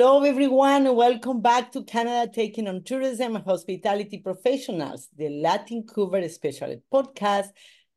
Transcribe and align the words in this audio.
Hello, 0.00 0.22
everyone, 0.22 0.86
and 0.86 0.96
welcome 0.96 1.42
back 1.42 1.70
to 1.72 1.84
Canada 1.84 2.32
Taking 2.32 2.66
on 2.66 2.82
Tourism 2.84 3.36
and 3.36 3.44
Hospitality 3.44 4.16
Professionals, 4.16 5.08
the 5.14 5.28
Latin 5.28 5.86
Cover 5.86 6.26
Specialist 6.26 6.80
podcast 6.90 7.48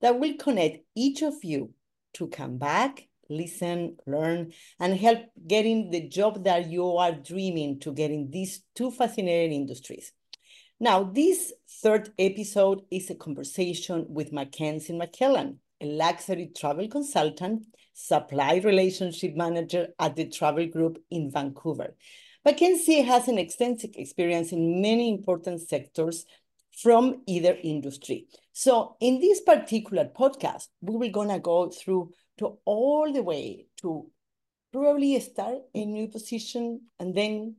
that 0.02 0.20
will 0.20 0.34
connect 0.34 0.80
each 0.98 1.22
of 1.22 1.36
you 1.44 1.72
to 2.16 2.28
come 2.28 2.58
back, 2.58 3.08
listen, 3.30 3.96
learn, 4.06 4.52
and 4.82 4.98
help 4.98 5.20
getting 5.48 5.92
the 5.92 6.10
job 6.10 6.44
that 6.44 6.70
you 6.70 6.86
are 6.98 7.14
dreaming 7.14 7.80
to 7.80 7.94
get 7.94 8.12
in 8.12 8.30
these 8.30 8.64
two 8.76 8.92
fascinating 8.92 9.54
industries. 9.54 10.12
Now, 10.82 11.06
this 11.06 11.54
third 11.82 12.10
episode 12.20 12.82
is 12.92 13.10
a 13.12 13.16
conversation 13.16 14.08
with 14.10 14.34
Mackenzie 14.34 14.92
McMillan, 14.92 15.56
a 15.80 15.86
luxury 15.86 16.52
travel 16.54 16.90
consultant 16.90 17.64
supply 17.94 18.58
relationship 18.58 19.36
manager 19.36 19.88
at 20.00 20.16
the 20.16 20.28
travel 20.28 20.68
group 20.68 20.98
in 21.10 21.32
Vancouver. 21.32 21.96
Mackenzie 22.44 23.02
has 23.02 23.28
an 23.28 23.38
extensive 23.38 23.92
experience 23.96 24.52
in 24.52 24.82
many 24.82 25.10
important 25.10 25.62
sectors 25.62 26.26
from 26.72 27.22
either 27.28 27.58
industry. 27.64 28.28
So 28.52 28.98
in 29.00 29.20
this 29.20 29.42
particular 29.42 30.06
podcast, 30.06 30.68
we 30.82 30.98
were 30.98 31.14
gonna 31.14 31.40
go 31.40 31.70
through 31.70 32.12
to 32.40 32.58
all 32.66 33.14
the 33.14 33.24
way 33.24 33.68
to 33.82 34.10
probably 34.72 35.20
start 35.20 35.60
a 35.74 35.86
new 35.86 36.08
position 36.08 36.82
and 37.00 37.16
then 37.16 37.56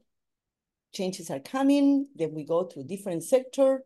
changes 0.92 1.30
are 1.30 1.40
coming, 1.40 2.08
then 2.14 2.34
we 2.34 2.44
go 2.44 2.64
to 2.64 2.82
different 2.82 3.22
sector. 3.22 3.84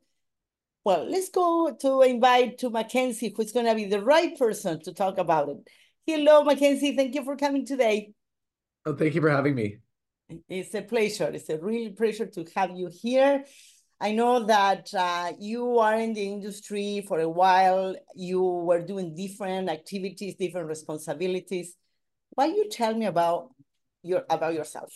Well, 0.85 1.05
let's 1.09 1.29
go 1.29 1.77
to 1.81 2.03
invite 2.03 2.59
to 2.59 2.71
Mackenzie, 2.71 3.33
who's 3.37 3.53
gonna 3.53 3.75
be 3.75 3.85
the 3.85 4.03
right 4.03 4.37
person 4.39 4.81
to 4.83 4.93
talk 4.93 5.19
about 5.19 5.51
it. 5.51 5.69
Hello, 6.09 6.43
Mackenzie. 6.43 6.97
Thank 6.97 7.15
you 7.15 7.23
for 7.23 7.37
coming 7.37 7.67
today. 7.67 8.15
Oh, 8.87 8.95
thank 8.95 9.15
you 9.15 9.21
for 9.21 9.29
having 9.29 9.55
me. 9.55 9.77
It's 10.49 10.73
a 10.73 10.81
pleasure. 10.81 11.31
It's 11.35 11.51
a 11.51 11.59
real 11.59 11.93
pleasure 11.93 12.25
to 12.25 12.47
have 12.57 12.71
you 12.71 12.89
here. 12.91 13.45
I 14.01 14.13
know 14.13 14.47
that 14.47 14.89
uh, 14.95 15.33
you 15.39 15.79
are 15.81 15.97
in 15.97 16.15
the 16.15 16.27
industry 16.27 17.05
for 17.07 17.21
a 17.21 17.29
while. 17.29 17.95
You 18.15 18.41
were 18.43 18.81
doing 18.81 19.15
different 19.15 19.69
activities, 19.69 20.37
different 20.37 20.69
responsibilities. 20.69 21.77
Why 22.31 22.49
do 22.49 22.55
you 22.55 22.71
tell 22.71 22.95
me 22.95 23.05
about 23.05 23.51
your 24.03 24.25
about 24.31 24.55
yourself? 24.55 24.91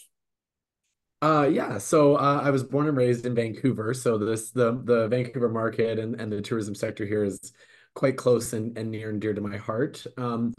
Uh, 1.20 1.46
yeah. 1.52 1.76
So 1.76 2.16
uh, 2.16 2.40
I 2.42 2.48
was 2.48 2.64
born 2.64 2.88
and 2.88 2.96
raised 2.96 3.26
in 3.26 3.34
Vancouver. 3.34 3.92
So 3.92 4.16
this 4.16 4.50
the 4.50 4.80
the 4.82 5.08
Vancouver 5.08 5.50
market 5.50 5.98
and, 5.98 6.18
and 6.18 6.32
the 6.32 6.40
tourism 6.40 6.74
sector 6.74 7.04
here 7.04 7.22
is 7.22 7.52
quite 7.94 8.16
close 8.16 8.54
and, 8.54 8.78
and 8.78 8.90
near 8.90 9.10
and 9.10 9.20
dear 9.20 9.34
to 9.34 9.42
my 9.42 9.58
heart. 9.58 10.06
Um, 10.16 10.54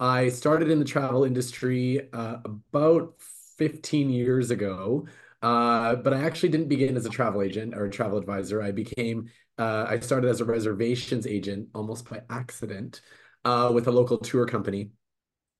I 0.00 0.28
started 0.28 0.70
in 0.70 0.78
the 0.78 0.84
travel 0.84 1.24
industry 1.24 2.08
uh, 2.12 2.36
about 2.44 3.14
15 3.58 4.10
years 4.10 4.50
ago, 4.50 5.06
uh, 5.42 5.96
but 5.96 6.14
I 6.14 6.22
actually 6.22 6.50
didn't 6.50 6.68
begin 6.68 6.96
as 6.96 7.04
a 7.04 7.10
travel 7.10 7.42
agent 7.42 7.74
or 7.74 7.86
a 7.86 7.90
travel 7.90 8.18
advisor. 8.18 8.62
I 8.62 8.70
became, 8.70 9.28
uh, 9.58 9.86
I 9.88 9.98
started 9.98 10.28
as 10.28 10.40
a 10.40 10.44
reservations 10.44 11.26
agent 11.26 11.68
almost 11.74 12.08
by 12.08 12.22
accident 12.30 13.00
uh, 13.44 13.70
with 13.74 13.88
a 13.88 13.92
local 13.92 14.18
tour 14.18 14.46
company. 14.46 14.90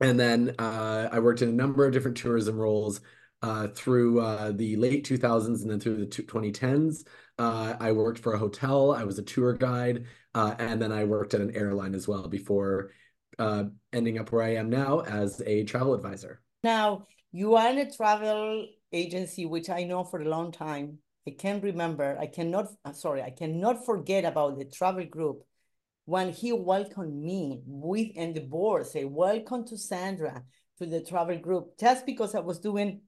And 0.01 0.19
then 0.19 0.55
uh, 0.61 1.09
I 1.11 1.19
worked 1.19 1.43
in 1.43 1.49
a 1.49 1.53
number 1.53 1.85
of 1.85 1.93
different 1.93 2.17
tourism 2.17 2.57
roles 2.57 3.01
uh, 3.43 3.69
through 3.69 4.21
the 4.57 4.77
late 4.77 5.05
2000s 5.05 5.63
and 5.63 5.71
then 5.71 5.81
through 5.81 5.97
the 5.97 6.07
2010s. 6.07 7.05
I 7.41 7.91
worked 7.91 8.21
for 8.21 8.35
a 8.35 8.39
hotel, 8.39 8.93
I 8.93 9.03
was 9.03 9.19
a 9.19 9.23
tour 9.25 9.55
guide, 9.55 10.07
and 10.35 10.81
then 10.81 10.93
I 10.93 11.03
worked 11.03 11.35
at 11.35 11.41
an 11.41 11.57
airline 11.57 11.97
as 11.97 12.07
well 12.07 12.29
before 12.29 12.91
uh, 13.39 13.65
ending 13.93 14.19
up 14.19 14.33
where 14.33 14.43
I 14.43 14.55
am 14.55 14.71
now 14.71 15.01
as 15.01 15.41
a 15.47 15.65
travel 15.65 15.95
advisor. 15.95 16.41
Now, 16.63 17.07
you 17.33 17.55
are 17.55 17.71
in 17.71 17.79
a 17.79 17.91
travel 17.91 18.67
agency, 18.93 19.47
which 19.47 19.71
I 19.71 19.85
know 19.85 20.05
for 20.05 20.21
a 20.21 20.29
long 20.29 20.51
time. 20.53 20.99
I 21.27 21.33
can 21.33 21.61
remember, 21.61 22.17
I 22.19 22.27
cannot, 22.27 22.69
uh, 22.85 22.93
sorry, 22.93 23.23
I 23.23 23.31
cannot 23.31 23.85
forget 23.85 24.25
about 24.25 24.59
the 24.59 24.65
travel 24.65 25.05
group 25.05 25.43
when 26.07 26.33
he 26.33 26.53
welcomed 26.53 27.23
me 27.23 27.61
with 27.67 28.09
and 28.17 28.35
the 28.35 28.41
board 28.41 28.87
say, 28.87 29.05
welcome 29.05 29.67
to 29.67 29.77
Sandra 29.77 30.43
to 30.79 30.87
the 30.87 31.03
travel 31.03 31.37
group, 31.37 31.79
just 31.79 32.07
because 32.07 32.35
I 32.35 32.41
was 32.41 32.59
doing 32.61 33.03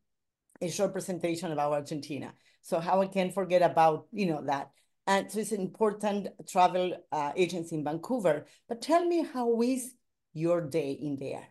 a 0.60 0.68
short 0.68 0.92
presentation 0.92 1.50
about 1.50 1.72
Argentina. 1.72 2.34
So 2.60 2.78
how 2.78 3.00
I 3.00 3.06
can 3.06 3.30
forget 3.30 3.62
about, 3.62 4.06
you 4.12 4.26
know, 4.26 4.44
that. 4.44 4.70
And 5.06 5.32
so 5.32 5.40
it's 5.40 5.52
an 5.52 5.62
important 5.62 6.28
travel 6.46 6.92
uh, 7.10 7.32
agency 7.34 7.76
in 7.76 7.84
Vancouver. 7.84 8.44
But 8.68 8.82
tell 8.82 9.06
me 9.06 9.24
how 9.24 9.62
is 9.62 9.94
your 10.32 10.60
day 10.60 10.92
in 10.92 11.16
there? 11.16 11.46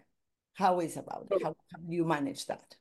How 0.53 0.79
is 0.79 0.97
about 0.97 1.27
it? 1.31 1.41
How, 1.43 1.55
how 1.71 1.79
do 1.87 1.95
you 1.95 2.05
manage 2.05 2.45
that? 2.47 2.75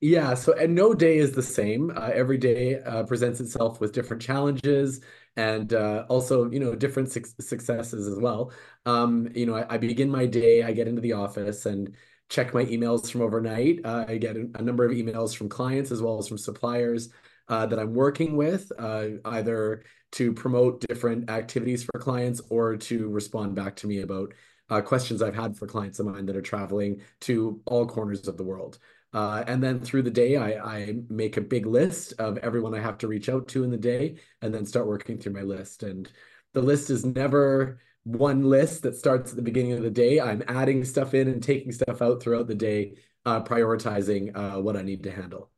Yeah, 0.00 0.34
so 0.34 0.52
and 0.52 0.74
no 0.74 0.92
day 0.92 1.16
is 1.16 1.32
the 1.32 1.42
same. 1.42 1.90
Uh, 1.90 2.10
every 2.12 2.36
day 2.36 2.80
uh, 2.80 3.04
presents 3.04 3.40
itself 3.40 3.80
with 3.80 3.92
different 3.92 4.22
challenges 4.22 5.00
and 5.36 5.72
uh, 5.72 6.04
also, 6.08 6.50
you 6.50 6.60
know, 6.60 6.74
different 6.74 7.10
su 7.10 7.22
successes 7.40 8.06
as 8.06 8.18
well. 8.18 8.52
Um, 8.84 9.30
you 9.34 9.46
know, 9.46 9.54
I, 9.54 9.74
I, 9.74 9.78
begin 9.78 10.10
my 10.10 10.26
day, 10.26 10.62
I 10.62 10.72
get 10.72 10.88
into 10.88 11.00
the 11.00 11.14
office 11.14 11.64
and 11.64 11.96
check 12.28 12.52
my 12.52 12.66
emails 12.66 13.10
from 13.10 13.22
overnight. 13.22 13.80
Uh, 13.84 14.04
I 14.06 14.18
get 14.18 14.36
a 14.36 14.62
number 14.62 14.84
of 14.84 14.92
emails 14.92 15.34
from 15.34 15.48
clients 15.48 15.90
as 15.90 16.02
well 16.02 16.18
as 16.18 16.28
from 16.28 16.38
suppliers 16.38 17.08
uh, 17.48 17.66
that 17.66 17.78
I'm 17.78 17.94
working 17.94 18.36
with, 18.36 18.70
uh, 18.78 19.06
either 19.24 19.84
to 20.12 20.32
promote 20.32 20.80
different 20.86 21.30
activities 21.30 21.82
for 21.82 21.98
clients 21.98 22.40
or 22.50 22.76
to 22.76 23.08
respond 23.08 23.54
back 23.54 23.76
to 23.76 23.86
me 23.86 24.00
about 24.00 24.32
uh, 24.70 24.80
questions 24.80 25.22
I've 25.22 25.34
had 25.34 25.56
for 25.56 25.66
clients 25.66 25.98
of 25.98 26.06
mine 26.06 26.26
that 26.26 26.36
are 26.36 26.42
traveling 26.42 27.02
to 27.22 27.60
all 27.66 27.86
corners 27.86 28.28
of 28.28 28.36
the 28.36 28.44
world. 28.44 28.78
Uh, 29.12 29.44
and 29.46 29.62
then 29.62 29.78
through 29.78 30.02
the 30.02 30.10
day, 30.10 30.36
I, 30.36 30.76
I 30.76 30.96
make 31.08 31.36
a 31.36 31.40
big 31.40 31.66
list 31.66 32.14
of 32.18 32.36
everyone 32.38 32.74
I 32.74 32.80
have 32.80 32.98
to 32.98 33.08
reach 33.08 33.28
out 33.28 33.46
to 33.48 33.62
in 33.62 33.70
the 33.70 33.76
day 33.76 34.16
and 34.42 34.52
then 34.52 34.66
start 34.66 34.88
working 34.88 35.18
through 35.18 35.34
my 35.34 35.42
list. 35.42 35.84
And 35.84 36.10
the 36.52 36.62
list 36.62 36.90
is 36.90 37.04
never 37.04 37.78
one 38.02 38.42
list 38.42 38.82
that 38.82 38.96
starts 38.96 39.30
at 39.30 39.36
the 39.36 39.42
beginning 39.42 39.72
of 39.72 39.82
the 39.82 39.90
day. 39.90 40.20
I'm 40.20 40.42
adding 40.48 40.84
stuff 40.84 41.14
in 41.14 41.28
and 41.28 41.42
taking 41.42 41.70
stuff 41.70 42.02
out 42.02 42.22
throughout 42.22 42.48
the 42.48 42.54
day, 42.54 42.94
uh, 43.24 43.42
prioritizing 43.42 44.36
uh, 44.36 44.60
what 44.60 44.76
I 44.76 44.82
need 44.82 45.04
to 45.04 45.12
handle. 45.12 45.50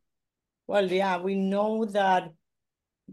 Well, 0.67 0.91
yeah, 0.91 1.17
we 1.19 1.35
know 1.35 1.85
that 1.85 2.31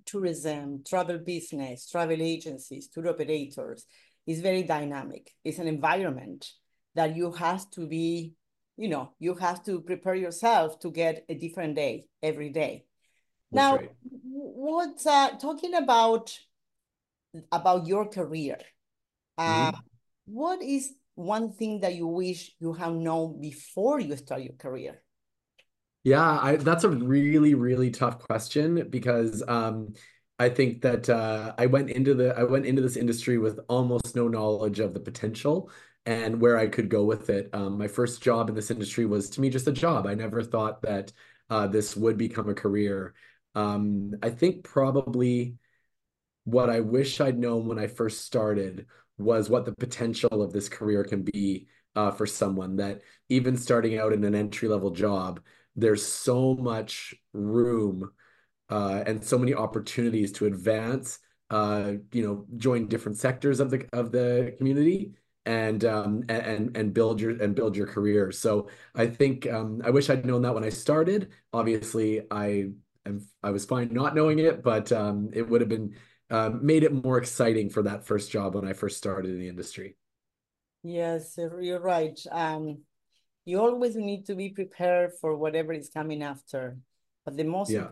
tourism, 0.05 0.83
travel 0.87 1.19
business, 1.19 1.89
travel 1.89 2.21
agencies, 2.21 2.89
tour 2.89 3.09
operators, 3.09 3.87
is 4.27 4.41
very 4.41 4.63
dynamic. 4.63 5.31
It's 5.45 5.59
an 5.59 5.69
environment 5.69 6.51
that 6.95 7.17
you 7.17 7.33
have 7.33 7.69
to 7.71 7.87
be, 7.87 8.35
you 8.77 8.89
know, 8.89 9.13
you 9.19 9.35
have 9.35 9.65
to 9.65 9.81
prepare 9.81 10.15
yourself 10.15 10.79
to 10.81 10.91
get 10.91 11.25
a 11.29 11.35
different 11.35 11.77
day 11.77 12.07
every 12.23 12.51
day. 12.51 12.85
That's 13.53 13.63
now, 13.63 13.77
right. 13.77 13.91
what 14.23 15.07
uh, 15.07 15.31
talking 15.39 15.75
about 15.75 16.37
about 17.51 17.87
your 17.87 18.07
career? 18.07 18.59
Uh, 19.37 19.73
mm-hmm. 19.73 19.81
what 20.27 20.63
is 20.63 20.93
one 21.15 21.53
thing 21.53 21.81
that 21.81 21.95
you 21.95 22.07
wish 22.07 22.53
you 22.61 22.73
have 22.73 22.93
known 22.93 23.41
before 23.41 24.01
you 24.01 24.17
start 24.17 24.43
your 24.43 24.55
career? 24.55 25.01
Yeah, 26.05 26.39
I, 26.41 26.57
that's 26.57 26.85
a 26.85 26.91
really, 26.91 27.55
really 27.55 27.91
tough 27.91 28.19
question 28.19 28.89
because 28.91 29.43
um, 29.49 29.95
I 30.39 30.49
think 30.49 30.83
that 30.83 31.09
uh, 31.09 31.55
I 31.59 31.67
went 31.67 31.91
into 31.91 32.15
the 32.15 32.37
I 32.37 32.43
went 32.43 32.67
into 32.67 32.83
this 32.83 32.97
industry 32.97 33.39
with 33.39 33.61
almost 33.69 34.17
no 34.17 34.29
knowledge 34.29 34.81
of 34.81 34.95
the 34.95 35.01
potential 35.01 35.71
and 36.07 36.41
where 36.41 36.59
I 36.59 36.67
could 36.67 36.89
go 36.89 37.05
with 37.05 37.31
it. 37.31 37.51
Um, 37.53 37.79
my 37.79 37.89
first 37.89 38.23
job 38.23 38.49
in 38.49 38.55
this 38.55 38.71
industry 38.71 39.07
was 39.07 39.31
to 39.31 39.41
me 39.41 39.49
just 39.49 39.69
a 39.69 39.73
job. 39.73 40.07
I 40.07 40.15
never 40.15 40.43
thought 40.43 40.83
that 40.83 41.13
uh, 41.51 41.67
this 41.69 41.97
would 41.97 42.19
become 42.19 42.49
a 42.49 42.55
career. 42.55 43.15
Um, 43.55 44.15
I 44.23 44.31
think 44.31 44.65
probably 44.65 45.57
what 46.45 46.69
I 46.69 46.81
wish 46.81 47.21
I'd 47.21 47.39
known 47.39 47.67
when 47.67 47.79
I 47.79 47.87
first 47.87 48.25
started 48.25 48.87
was 49.17 49.49
what 49.49 49.65
the 49.65 49.73
potential 49.73 50.43
of 50.43 50.53
this 50.53 50.69
career 50.69 51.05
can 51.05 51.23
be 51.23 51.69
uh, 51.95 52.11
for 52.11 52.27
someone 52.27 52.77
that 52.77 53.03
even 53.29 53.57
starting 53.57 53.99
out 53.99 54.13
in 54.13 54.25
an 54.25 54.35
entry 54.35 54.69
level 54.69 54.91
job, 54.91 55.41
there's 55.77 56.05
so 56.05 56.55
much 56.55 57.15
room 57.33 58.11
uh, 58.71 59.03
and 59.07 59.23
so 59.25 59.39
many 59.39 59.55
opportunities 59.55 60.33
to 60.33 60.47
advance, 60.47 61.19
uh, 61.51 61.93
you 62.13 62.23
know, 62.27 62.47
join 62.57 62.87
different 62.89 63.19
sectors 63.19 63.61
of 63.61 63.71
the 63.71 63.87
of 63.93 64.13
the 64.13 64.55
community 64.59 65.13
and 65.47 65.85
um, 65.85 66.25
and 66.29 66.77
and 66.77 66.95
build 66.95 67.21
your 67.21 67.43
and 67.43 67.55
build 67.55 67.77
your 67.77 67.87
career. 67.87 68.33
So 68.33 68.69
I 68.95 69.07
think 69.07 69.47
um, 69.51 69.83
I 69.85 69.91
wish 69.91 70.09
I'd 70.11 70.25
known 70.27 70.43
that 70.43 70.55
when 70.55 70.65
I 70.65 70.71
started. 70.71 71.33
Obviously, 71.53 72.23
I 72.31 72.71
am 73.07 73.27
I 73.43 73.51
was 73.51 73.65
fine 73.65 73.93
not 73.93 74.15
knowing 74.15 74.39
it, 74.39 74.63
but 74.63 74.91
um, 74.93 75.31
it 75.33 75.49
would 75.49 75.61
have 75.61 75.71
been 75.71 75.95
uh, 76.31 76.51
made 76.51 76.85
it 76.85 76.93
more 76.93 77.19
exciting 77.19 77.71
for 77.71 77.83
that 77.83 78.07
first 78.07 78.31
job 78.31 78.55
when 78.55 78.67
I 78.67 78.73
first 78.73 78.97
started 78.97 79.31
in 79.31 79.39
the 79.39 79.49
industry. 79.49 79.97
Yes, 80.83 81.39
you're 81.39 81.81
right. 81.81 82.19
Um, 82.31 82.83
you 83.45 83.61
always 83.61 83.97
need 83.97 84.27
to 84.27 84.35
be 84.35 84.51
prepared 84.51 85.13
for 85.21 85.37
whatever 85.37 85.73
is 85.73 85.91
coming 85.91 86.23
after. 86.23 86.79
But 87.25 87.37
the 87.37 87.45
most 87.45 87.73
yeah 87.73 87.89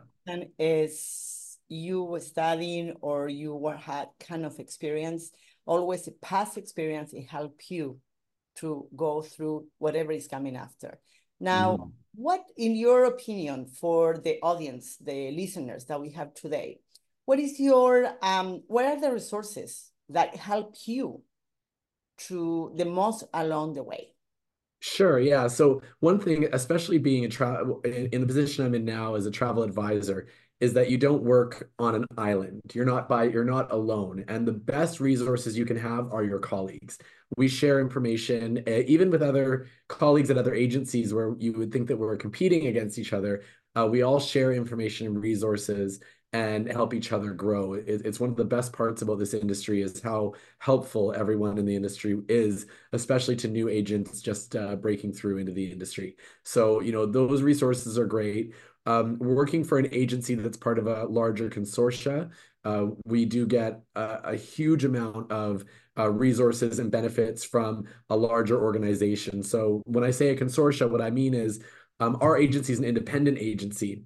is 0.59 1.59
you 1.69 2.05
were 2.05 2.21
studying 2.21 2.95
or 3.01 3.29
you 3.29 3.55
were 3.55 3.77
had 3.77 4.09
kind 4.21 4.45
of 4.45 4.59
experience, 4.59 5.31
always 5.67 6.07
a 6.07 6.13
past 6.13 6.59
experience, 6.59 7.13
it 7.13 7.27
help 7.29 7.61
you 7.69 7.99
to 8.57 8.87
go 8.95 9.23
through 9.23 9.67
whatever 9.79 10.13
is 10.13 10.29
coming 10.29 10.57
after. 10.57 10.99
Now, 11.41 11.77
mm. 11.77 11.93
what, 12.15 12.45
in 12.57 12.77
your 12.77 13.07
opinion, 13.07 13.67
for 13.67 14.19
the 14.19 14.39
audience, 14.43 14.97
the 14.99 15.31
listeners 15.31 15.87
that 15.87 16.01
we 16.01 16.11
have 16.11 16.35
today, 16.35 16.79
what 17.25 17.39
is 17.39 17.59
your 17.59 18.13
um, 18.23 18.63
what 18.67 18.85
are 18.85 19.01
the 19.01 19.13
resources 19.13 19.91
that 20.09 20.37
help 20.37 20.75
you 20.87 21.23
to 22.29 22.73
the 22.77 22.85
most 22.85 23.25
along 23.33 23.75
the 23.75 23.83
way? 23.83 24.12
Sure, 24.85 25.21
yeah. 25.21 25.47
So 25.47 25.81
one 26.01 26.19
thing, 26.19 26.49
especially 26.53 26.99
being 26.99 27.25
a 27.25 27.29
travel 27.29 27.81
in, 27.83 28.07
in 28.07 28.21
the 28.21 28.27
position 28.27 28.67
I'm 28.67 28.75
in 28.75 28.85
now 28.85 29.15
as 29.15 29.27
a 29.27 29.31
travel 29.31 29.63
advisor, 29.63 30.27
is 30.59 30.73
that 30.75 30.91
you 30.91 30.99
don't 30.99 31.23
work 31.23 31.71
on 31.79 31.95
an 31.95 32.05
island. 32.19 32.63
You're 32.75 32.85
not 32.85 33.09
by 33.09 33.25
you're 33.25 33.45
not 33.45 33.71
alone. 33.73 34.25
And 34.27 34.47
the 34.47 34.53
best 34.53 34.99
resources 34.99 35.57
you 35.57 35.65
can 35.65 35.77
have 35.77 36.13
are 36.13 36.25
your 36.25 36.41
colleagues. 36.41 36.99
We 37.37 37.47
share 37.49 37.81
information, 37.81 38.65
uh, 38.67 38.83
even 38.87 39.11
with 39.11 39.23
other 39.23 39.69
colleagues 39.89 40.31
at 40.31 40.39
other 40.39 40.55
agencies 40.55 41.15
where 41.15 41.37
you 41.39 41.53
would 41.53 41.73
think 41.73 41.87
that 41.89 41.97
we're 41.97 42.17
competing 42.17 42.67
against 42.67 42.99
each 42.99 43.13
other. 43.13 43.43
Uh, 43.77 43.87
we 43.87 44.03
all 44.03 44.19
share 44.21 44.53
information 44.53 45.07
and 45.07 45.23
resources 45.23 46.01
and 46.33 46.71
help 46.71 46.95
each 46.95 47.13
other 47.13 47.33
grow. 47.33 47.75
It, 47.75 47.85
it's 47.87 48.19
one 48.19 48.31
of 48.31 48.37
the 48.37 48.45
best 48.45 48.73
parts 48.73 49.03
about 49.03 49.19
this 49.19 49.35
industry 49.35 49.83
is 49.83 50.01
how 50.01 50.33
helpful 50.59 51.13
everyone 51.15 51.59
in 51.59 51.67
the 51.67 51.77
industry 51.77 52.19
is, 52.29 52.67
especially 52.93 53.37
to 53.37 53.49
new 53.49 53.69
agents 53.69 54.23
just 54.23 54.57
uh, 54.57 54.77
breaking 54.77 55.13
through 55.13 55.39
into 55.39 55.53
the 55.53 55.71
industry. 55.71 56.17
So, 56.43 56.81
you 56.81 56.93
know, 56.93 57.05
those 57.05 57.43
resources 57.43 57.99
are 57.99 58.07
great. 58.07 58.55
Um, 58.87 59.19
working 59.19 59.63
for 59.63 59.79
an 59.79 59.89
agency 59.93 60.35
that's 60.35 60.57
part 60.57 60.79
of 60.79 60.87
a 60.87 61.05
larger 61.05 61.49
consortia. 61.51 62.31
Uh, 62.65 62.87
we 63.05 63.27
do 63.27 63.47
get 63.47 63.83
a, 63.95 64.21
a 64.25 64.37
huge 64.37 64.85
amount 64.85 65.31
of 65.31 65.65
uh, 65.99 66.11
resources 66.11 66.79
and 66.79 66.91
benefits 66.91 67.45
from 67.45 67.85
a 68.09 68.17
larger 68.17 68.61
organization. 68.61 69.43
So 69.43 69.83
when 69.85 70.03
I 70.03 70.11
say 70.11 70.31
a 70.31 70.37
consortia, 70.37 70.91
what 70.91 71.03
I 71.03 71.11
mean 71.11 71.35
is 71.35 71.63
um, 72.01 72.17
our 72.21 72.37
agency 72.39 72.73
is 72.73 72.79
an 72.79 72.85
independent 72.87 73.39
agency. 73.39 74.05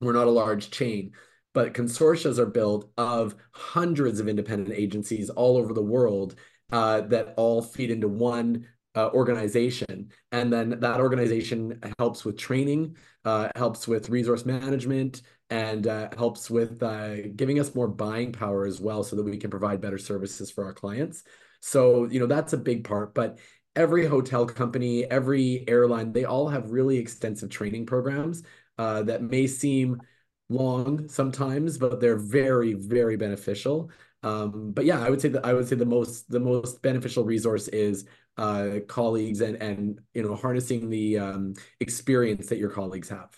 We're 0.00 0.12
not 0.12 0.28
a 0.28 0.30
large 0.30 0.70
chain 0.70 1.12
but 1.56 1.72
consortia 1.72 2.36
are 2.36 2.44
built 2.44 2.92
of 2.98 3.34
hundreds 3.52 4.20
of 4.20 4.28
independent 4.28 4.78
agencies 4.78 5.30
all 5.30 5.56
over 5.56 5.72
the 5.72 5.80
world 5.80 6.34
uh, 6.70 7.00
that 7.00 7.32
all 7.38 7.62
feed 7.62 7.90
into 7.90 8.08
one 8.08 8.66
uh, 8.94 9.08
organization. 9.14 10.10
And 10.32 10.52
then 10.52 10.80
that 10.80 11.00
organization 11.00 11.80
helps 11.98 12.26
with 12.26 12.36
training, 12.36 12.98
uh, 13.24 13.48
helps 13.56 13.88
with 13.88 14.10
resource 14.10 14.44
management, 14.44 15.22
and 15.48 15.86
uh, 15.86 16.10
helps 16.18 16.50
with 16.50 16.82
uh, 16.82 17.28
giving 17.34 17.58
us 17.58 17.74
more 17.74 17.88
buying 17.88 18.32
power 18.32 18.66
as 18.66 18.78
well 18.78 19.02
so 19.02 19.16
that 19.16 19.22
we 19.22 19.38
can 19.38 19.48
provide 19.48 19.80
better 19.80 19.96
services 19.96 20.50
for 20.50 20.62
our 20.62 20.74
clients. 20.74 21.22
So, 21.60 22.04
you 22.04 22.20
know, 22.20 22.26
that's 22.26 22.52
a 22.52 22.58
big 22.58 22.84
part. 22.84 23.14
But 23.14 23.38
every 23.74 24.04
hotel 24.04 24.44
company, 24.44 25.06
every 25.06 25.64
airline, 25.66 26.12
they 26.12 26.26
all 26.26 26.50
have 26.50 26.70
really 26.70 26.98
extensive 26.98 27.48
training 27.48 27.86
programs 27.86 28.42
uh, 28.76 29.04
that 29.04 29.22
may 29.22 29.46
seem 29.46 30.02
long 30.48 31.08
sometimes, 31.08 31.78
but 31.78 32.00
they're 32.00 32.16
very, 32.18 32.74
very 32.74 33.16
beneficial. 33.16 33.90
Um, 34.22 34.72
but 34.72 34.84
yeah, 34.84 35.00
I 35.00 35.10
would 35.10 35.20
say 35.20 35.28
that 35.28 35.44
I 35.44 35.52
would 35.52 35.68
say 35.68 35.76
the 35.76 35.86
most 35.86 36.28
the 36.30 36.40
most 36.40 36.82
beneficial 36.82 37.24
resource 37.24 37.68
is 37.68 38.06
uh, 38.36 38.80
colleagues 38.88 39.40
and 39.40 39.56
and 39.56 40.00
you 40.14 40.22
know 40.22 40.34
harnessing 40.34 40.90
the 40.90 41.18
um, 41.18 41.54
experience 41.80 42.48
that 42.48 42.58
your 42.58 42.70
colleagues 42.70 43.08
have. 43.08 43.30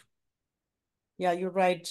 Yeah, 1.18 1.32
you're 1.32 1.50
right. 1.50 1.86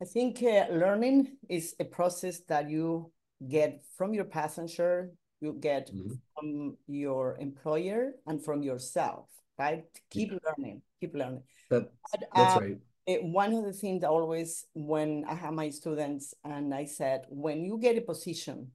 I 0.00 0.04
think 0.04 0.42
uh, 0.42 0.66
learning 0.70 1.36
is 1.48 1.74
a 1.80 1.84
process 1.84 2.40
that 2.48 2.70
you 2.70 3.12
get 3.48 3.84
from 3.96 4.14
your 4.14 4.24
passenger, 4.24 5.10
you 5.40 5.52
get 5.60 5.90
mm 5.92 6.02
-hmm. 6.02 6.18
from 6.32 6.76
your 6.86 7.36
employer, 7.38 8.14
and 8.26 8.42
from 8.44 8.62
yourself. 8.62 9.28
Right? 9.58 9.84
Keep 10.10 10.30
yeah. 10.30 10.38
learning. 10.44 10.82
Keep 11.00 11.14
learning. 11.14 11.44
That, 11.70 11.92
but, 12.10 12.20
that's 12.34 12.56
uh, 12.56 12.60
right 12.60 12.80
it, 13.06 13.22
one 13.22 13.52
of 13.52 13.64
the 13.64 13.72
things 13.72 14.04
always 14.04 14.66
when 14.74 15.24
I 15.28 15.34
have 15.34 15.52
my 15.52 15.70
students 15.70 16.34
and 16.44 16.74
I 16.74 16.86
said, 16.86 17.26
when 17.28 17.64
you 17.64 17.78
get 17.78 17.98
a 17.98 18.00
position 18.00 18.70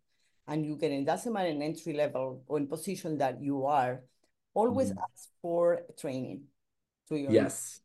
and 0.48 0.66
you 0.66 0.76
get 0.76 0.92
it 0.92 1.06
doesn't 1.06 1.31
matter 1.31 1.50
in 1.50 1.62
entry 1.62 1.94
level 1.94 2.44
or 2.48 2.58
in 2.58 2.68
position 2.68 3.18
that 3.18 3.42
you 3.42 3.66
are, 3.66 4.02
always 4.54 4.92
mm. 4.92 4.98
ask 4.98 5.30
for 5.42 5.81
training 6.00 6.44
to 7.08 7.18
your 7.18 7.31
yes. 7.31 7.80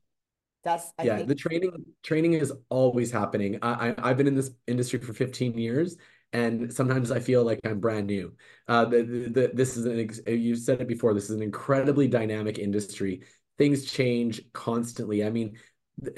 That's 0.63 0.93
I 0.99 1.05
yeah, 1.05 1.17
think- 1.17 1.29
the 1.29 1.35
training 1.35 1.73
training 2.03 2.33
is 2.35 2.53
always 2.71 3.11
happening. 3.11 3.59
I, 3.63 3.91
I 3.91 3.95
I've 3.99 4.17
been 4.17 4.27
in 4.27 4.35
this 4.35 4.51
industry 4.67 4.99
for 4.99 5.13
15 5.13 5.59
years 5.59 5.97
and 6.33 6.73
sometimes 6.73 7.11
I 7.11 7.21
feel 7.21 7.45
like 7.45 7.61
I'm 7.65 7.81
brand 7.81 8.09
new. 8.09 8.35
Uh, 8.67 8.85
the, 8.87 9.03
the, 9.03 9.29
the, 9.29 9.51
this 9.55 9.77
is 9.77 9.85
an 9.85 10.11
you 10.27 10.57
said 10.57 10.81
it 10.81 10.89
before. 10.89 11.15
This 11.15 11.31
is 11.31 11.37
an 11.37 11.43
incredibly 11.43 12.09
dynamic 12.09 12.59
industry. 12.59 13.23
Things 13.57 13.85
change 13.85 14.43
constantly. 14.53 15.25
I 15.25 15.31
mean, 15.31 15.57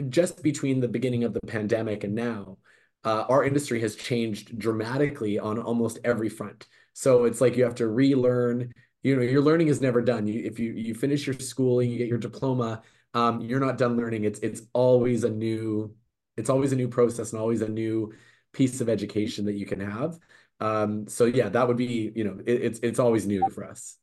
just 0.08 0.42
between 0.42 0.80
the 0.80 0.88
beginning 0.88 1.24
of 1.24 1.34
the 1.34 1.40
pandemic 1.40 2.04
and 2.04 2.14
now, 2.14 2.58
uh, 3.04 3.24
our 3.28 3.44
industry 3.44 3.80
has 3.80 3.94
changed 3.94 4.58
dramatically 4.58 5.38
on 5.38 5.58
almost 5.58 5.98
every 6.04 6.28
front. 6.28 6.66
So 6.92 7.24
it's 7.24 7.40
like 7.40 7.56
you 7.56 7.64
have 7.64 7.76
to 7.76 7.88
relearn. 7.88 8.72
You 9.02 9.16
know, 9.16 9.22
your 9.22 9.42
learning 9.42 9.68
is 9.68 9.80
never 9.80 10.02
done. 10.02 10.26
You, 10.26 10.42
if 10.44 10.58
you 10.58 10.72
you 10.72 10.94
finish 10.94 11.26
your 11.26 11.38
schooling, 11.38 11.90
you 11.90 11.98
get 11.98 12.08
your 12.08 12.18
diploma, 12.18 12.82
um, 13.14 13.40
you're 13.40 13.60
not 13.60 13.78
done 13.78 13.96
learning. 13.96 14.24
It's 14.24 14.40
it's 14.40 14.62
always 14.72 15.24
a 15.24 15.30
new, 15.30 15.94
it's 16.36 16.50
always 16.50 16.72
a 16.72 16.76
new 16.76 16.88
process 16.88 17.32
and 17.32 17.40
always 17.40 17.62
a 17.62 17.68
new 17.68 18.12
piece 18.52 18.80
of 18.80 18.88
education 18.88 19.44
that 19.44 19.54
you 19.54 19.66
can 19.66 19.80
have. 19.80 20.18
Um, 20.58 21.06
so 21.06 21.26
yeah, 21.26 21.48
that 21.50 21.68
would 21.68 21.76
be 21.76 22.10
you 22.14 22.24
know, 22.24 22.38
it, 22.44 22.62
it's 22.62 22.80
it's 22.80 22.98
always 22.98 23.26
new 23.26 23.48
for 23.50 23.64
us. 23.64 23.96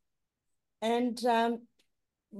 And 0.81 1.23
um, 1.25 1.61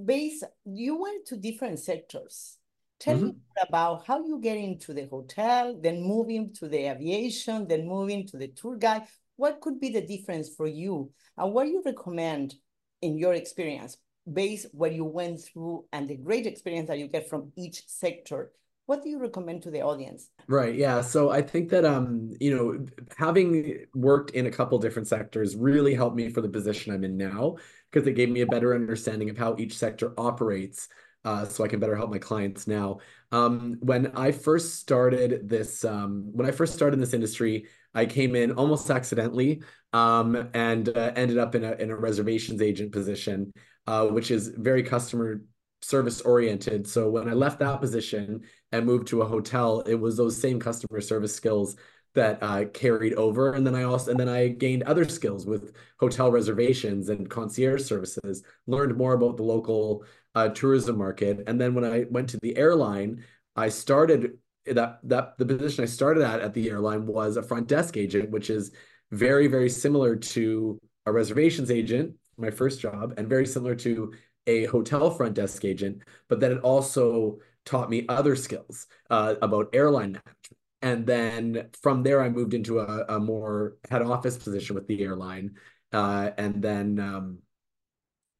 base, 0.05 0.43
you 0.65 1.01
went 1.01 1.25
to 1.27 1.37
different 1.37 1.79
sectors. 1.79 2.57
Tell 3.03 3.17
mm-hmm. 3.17 3.25
me 3.25 3.35
about 3.61 4.07
how 4.07 4.25
you 4.25 4.39
get 4.39 4.55
into 4.55 4.93
the 4.93 5.07
hotel, 5.07 5.77
then 5.77 6.01
moving 6.01 6.53
to 6.53 6.69
the 6.69 6.89
aviation, 6.89 7.67
then 7.67 7.85
moving 7.85 8.25
to 8.27 8.37
the 8.37 8.47
tour 8.47 8.77
guide. 8.77 9.03
What 9.35 9.59
could 9.59 9.81
be 9.81 9.89
the 9.89 10.07
difference 10.07 10.49
for 10.55 10.67
you? 10.67 11.11
And 11.37 11.53
what 11.53 11.67
you 11.67 11.83
recommend 11.85 12.55
in 13.01 13.17
your 13.17 13.33
experience, 13.33 13.97
based 14.31 14.67
what 14.71 14.93
you 14.93 15.03
went 15.03 15.41
through 15.41 15.83
and 15.91 16.09
the 16.09 16.15
great 16.15 16.45
experience 16.45 16.87
that 16.87 16.97
you 16.97 17.09
get 17.09 17.29
from 17.29 17.51
each 17.57 17.85
sector? 17.87 18.51
What 18.85 19.03
do 19.03 19.09
you 19.09 19.19
recommend 19.19 19.63
to 19.63 19.71
the 19.71 19.81
audience? 19.81 20.29
Right. 20.47 20.75
Yeah. 20.75 21.01
So 21.01 21.29
I 21.29 21.41
think 21.41 21.69
that 21.71 21.83
um, 21.83 22.31
you 22.39 22.55
know, 22.55 22.85
having 23.17 23.85
worked 23.93 24.31
in 24.31 24.45
a 24.45 24.51
couple 24.51 24.77
different 24.77 25.09
sectors 25.09 25.57
really 25.57 25.93
helped 25.93 26.15
me 26.15 26.29
for 26.29 26.39
the 26.39 26.49
position 26.49 26.93
I'm 26.93 27.03
in 27.03 27.17
now 27.17 27.57
because 27.91 28.07
it 28.07 28.13
gave 28.13 28.29
me 28.29 28.41
a 28.41 28.47
better 28.47 28.73
understanding 28.73 29.29
of 29.29 29.37
how 29.37 29.55
each 29.57 29.77
sector 29.77 30.13
operates 30.17 30.87
uh, 31.25 31.45
so 31.45 31.63
I 31.63 31.67
can 31.67 31.79
better 31.79 31.95
help 31.95 32.09
my 32.09 32.17
clients 32.17 32.67
now. 32.67 32.99
Um, 33.31 33.77
when 33.81 34.07
I 34.15 34.31
first 34.31 34.75
started 34.75 35.47
this, 35.47 35.85
um, 35.85 36.29
when 36.33 36.47
I 36.47 36.51
first 36.51 36.73
started 36.73 36.95
in 36.95 36.99
this 36.99 37.13
industry, 37.13 37.67
I 37.93 38.05
came 38.05 38.35
in 38.35 38.51
almost 38.51 38.89
accidentally 38.89 39.61
um, 39.93 40.49
and 40.53 40.89
uh, 40.89 41.11
ended 41.15 41.37
up 41.37 41.55
in 41.55 41.63
a 41.63 41.73
in 41.73 41.91
a 41.91 41.95
reservations 41.95 42.61
agent 42.61 42.91
position, 42.91 43.53
uh, 43.87 44.07
which 44.07 44.31
is 44.31 44.49
very 44.49 44.83
customer 44.83 45.41
service 45.81 46.21
oriented. 46.21 46.87
So 46.87 47.09
when 47.09 47.29
I 47.29 47.33
left 47.33 47.59
that 47.59 47.79
position 47.81 48.41
and 48.71 48.85
moved 48.85 49.07
to 49.07 49.21
a 49.21 49.27
hotel, 49.27 49.81
it 49.81 49.95
was 49.95 50.17
those 50.17 50.39
same 50.39 50.59
customer 50.59 51.01
service 51.01 51.35
skills 51.35 51.75
that 52.15 52.37
uh, 52.41 52.65
carried 52.73 53.13
over 53.13 53.53
and 53.53 53.65
then 53.65 53.75
i 53.75 53.83
also 53.83 54.11
and 54.11 54.19
then 54.19 54.29
i 54.29 54.47
gained 54.47 54.83
other 54.83 55.07
skills 55.07 55.45
with 55.45 55.73
hotel 55.99 56.31
reservations 56.31 57.09
and 57.09 57.29
concierge 57.29 57.83
services 57.83 58.43
learned 58.67 58.95
more 58.95 59.13
about 59.13 59.37
the 59.37 59.43
local 59.43 60.03
uh, 60.35 60.49
tourism 60.49 60.97
market. 60.97 61.43
And 61.47 61.59
then 61.59 61.73
when 61.73 61.85
i 61.85 62.05
went 62.09 62.29
to 62.29 62.39
the 62.41 62.55
airline 62.57 63.23
i 63.55 63.69
started 63.69 64.37
that 64.65 64.99
that 65.03 65.37
the 65.37 65.45
position 65.45 65.83
i 65.83 65.87
started 65.87 66.23
at 66.23 66.39
at 66.39 66.53
the 66.53 66.69
airline 66.69 67.05
was 67.05 67.37
a 67.37 67.43
front 67.43 67.67
desk 67.67 67.97
agent 67.97 68.29
which 68.29 68.49
is 68.49 68.71
very 69.11 69.47
very 69.47 69.69
similar 69.69 70.15
to 70.15 70.79
a 71.05 71.11
reservations 71.11 71.69
agent 71.69 72.15
my 72.37 72.49
first 72.49 72.79
job 72.79 73.13
and 73.17 73.27
very 73.27 73.45
similar 73.45 73.75
to 73.75 74.13
a 74.47 74.65
hotel 74.65 75.11
front 75.11 75.35
desk 75.35 75.63
agent 75.65 76.01
but 76.29 76.39
then 76.39 76.51
it 76.51 76.59
also 76.59 77.37
taught 77.65 77.89
me 77.89 78.05
other 78.09 78.35
skills 78.35 78.87
uh, 79.09 79.35
about 79.41 79.69
airline 79.73 80.13
management. 80.13 80.57
And 80.81 81.05
then 81.05 81.69
from 81.81 82.03
there, 82.03 82.21
I 82.21 82.29
moved 82.29 82.53
into 82.53 82.79
a, 82.79 83.05
a 83.07 83.19
more 83.19 83.77
head 83.89 84.01
office 84.01 84.37
position 84.37 84.75
with 84.75 84.87
the 84.87 85.01
airline, 85.01 85.55
uh, 85.93 86.31
and 86.37 86.61
then 86.61 86.99
um, 86.99 87.37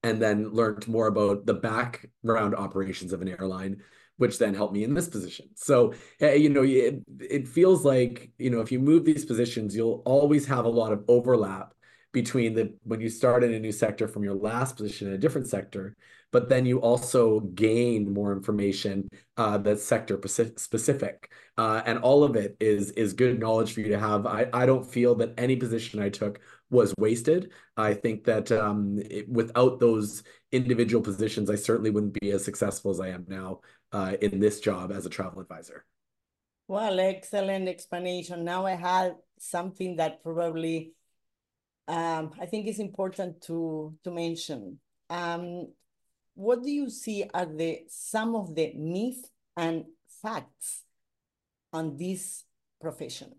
and 0.04 0.22
then 0.22 0.50
learned 0.50 0.88
more 0.88 1.08
about 1.08 1.46
the 1.46 1.54
background 1.54 2.56
operations 2.56 3.14
of 3.14 3.22
an 3.22 3.30
airline, 3.30 3.82
which 4.18 4.38
then 4.38 4.54
helped 4.54 4.74
me 4.74 4.84
in 4.84 4.94
this 4.94 5.08
position. 5.08 5.50
So 5.56 5.94
you 6.20 6.50
know, 6.50 6.64
it, 6.64 7.04
it 7.20 7.48
feels 7.48 7.86
like 7.86 8.32
you 8.38 8.50
know 8.50 8.62
if 8.62 8.72
you 8.72 8.80
move 8.80 9.06
these 9.06 9.26
positions, 9.26 9.76
you'll 9.76 10.04
always 10.06 10.46
have 10.48 10.66
a 10.66 10.70
lot 10.70 10.94
of 10.94 11.04
overlap 11.08 11.74
between 12.12 12.54
the 12.54 12.74
when 12.84 13.02
you 13.02 13.10
start 13.10 13.44
in 13.44 13.54
a 13.54 13.60
new 13.60 13.72
sector 13.72 14.08
from 14.08 14.24
your 14.24 14.36
last 14.36 14.78
position 14.78 15.08
in 15.08 15.14
a 15.14 15.18
different 15.18 15.48
sector 15.48 15.96
but 16.34 16.50
then 16.50 16.66
you 16.66 16.82
also 16.82 17.40
gain 17.42 18.12
more 18.12 18.34
information 18.34 19.08
uh, 19.38 19.60
that's 19.60 19.84
sector 19.84 20.20
specific. 20.58 21.32
Uh, 21.58 21.84
and 21.86 22.00
all 22.00 22.24
of 22.24 22.36
it 22.36 22.58
is 22.60 22.90
is 22.92 23.14
good 23.14 23.40
knowledge 23.40 23.72
for 23.72 23.82
you 23.82 23.90
to 23.90 24.00
have. 24.00 24.26
I, 24.26 24.48
I 24.52 24.66
don't 24.66 24.84
feel 24.84 25.14
that 25.16 25.36
any 25.38 25.56
position 25.56 26.02
I 26.02 26.10
took 26.10 26.42
was 26.74 26.94
wasted. 26.98 27.52
I 27.78 27.94
think 27.94 28.26
that 28.26 28.52
um, 28.52 29.00
it, 29.10 29.30
without 29.30 29.80
those 29.80 30.24
individual 30.52 31.02
positions, 31.02 31.50
I 31.50 31.56
certainly 31.56 31.92
wouldn't 31.92 32.20
be 32.20 32.32
as 32.32 32.44
successful 32.44 32.92
as 32.92 33.00
I 33.00 33.10
am 33.10 33.26
now 33.28 33.62
uh, 33.92 34.18
in 34.22 34.40
this 34.40 34.60
job 34.60 34.92
as 34.92 35.06
a 35.06 35.10
travel 35.10 35.42
advisor. 35.42 35.86
Well, 36.68 37.00
excellent 37.00 37.70
explanation. 37.70 38.44
Now 38.44 38.66
I 38.66 38.76
have 38.76 39.16
something 39.38 39.98
that 39.98 40.24
probably 40.24 40.94
um, 41.88 42.32
I 42.40 42.46
think 42.46 42.68
is 42.68 42.80
important 42.80 43.42
to 43.44 43.96
to 44.04 44.12
mention. 44.12 44.80
Um, 45.10 45.68
what 46.36 46.64
do 46.64 46.72
you 46.72 46.90
see 46.90 47.30
are 47.34 47.46
the 47.46 47.82
some 47.90 48.36
of 48.36 48.56
the 48.56 48.74
myths 48.74 49.30
and 49.56 49.86
facts 50.22 50.84
on 51.72 51.98
this 51.98 52.46
profession? 52.82 53.36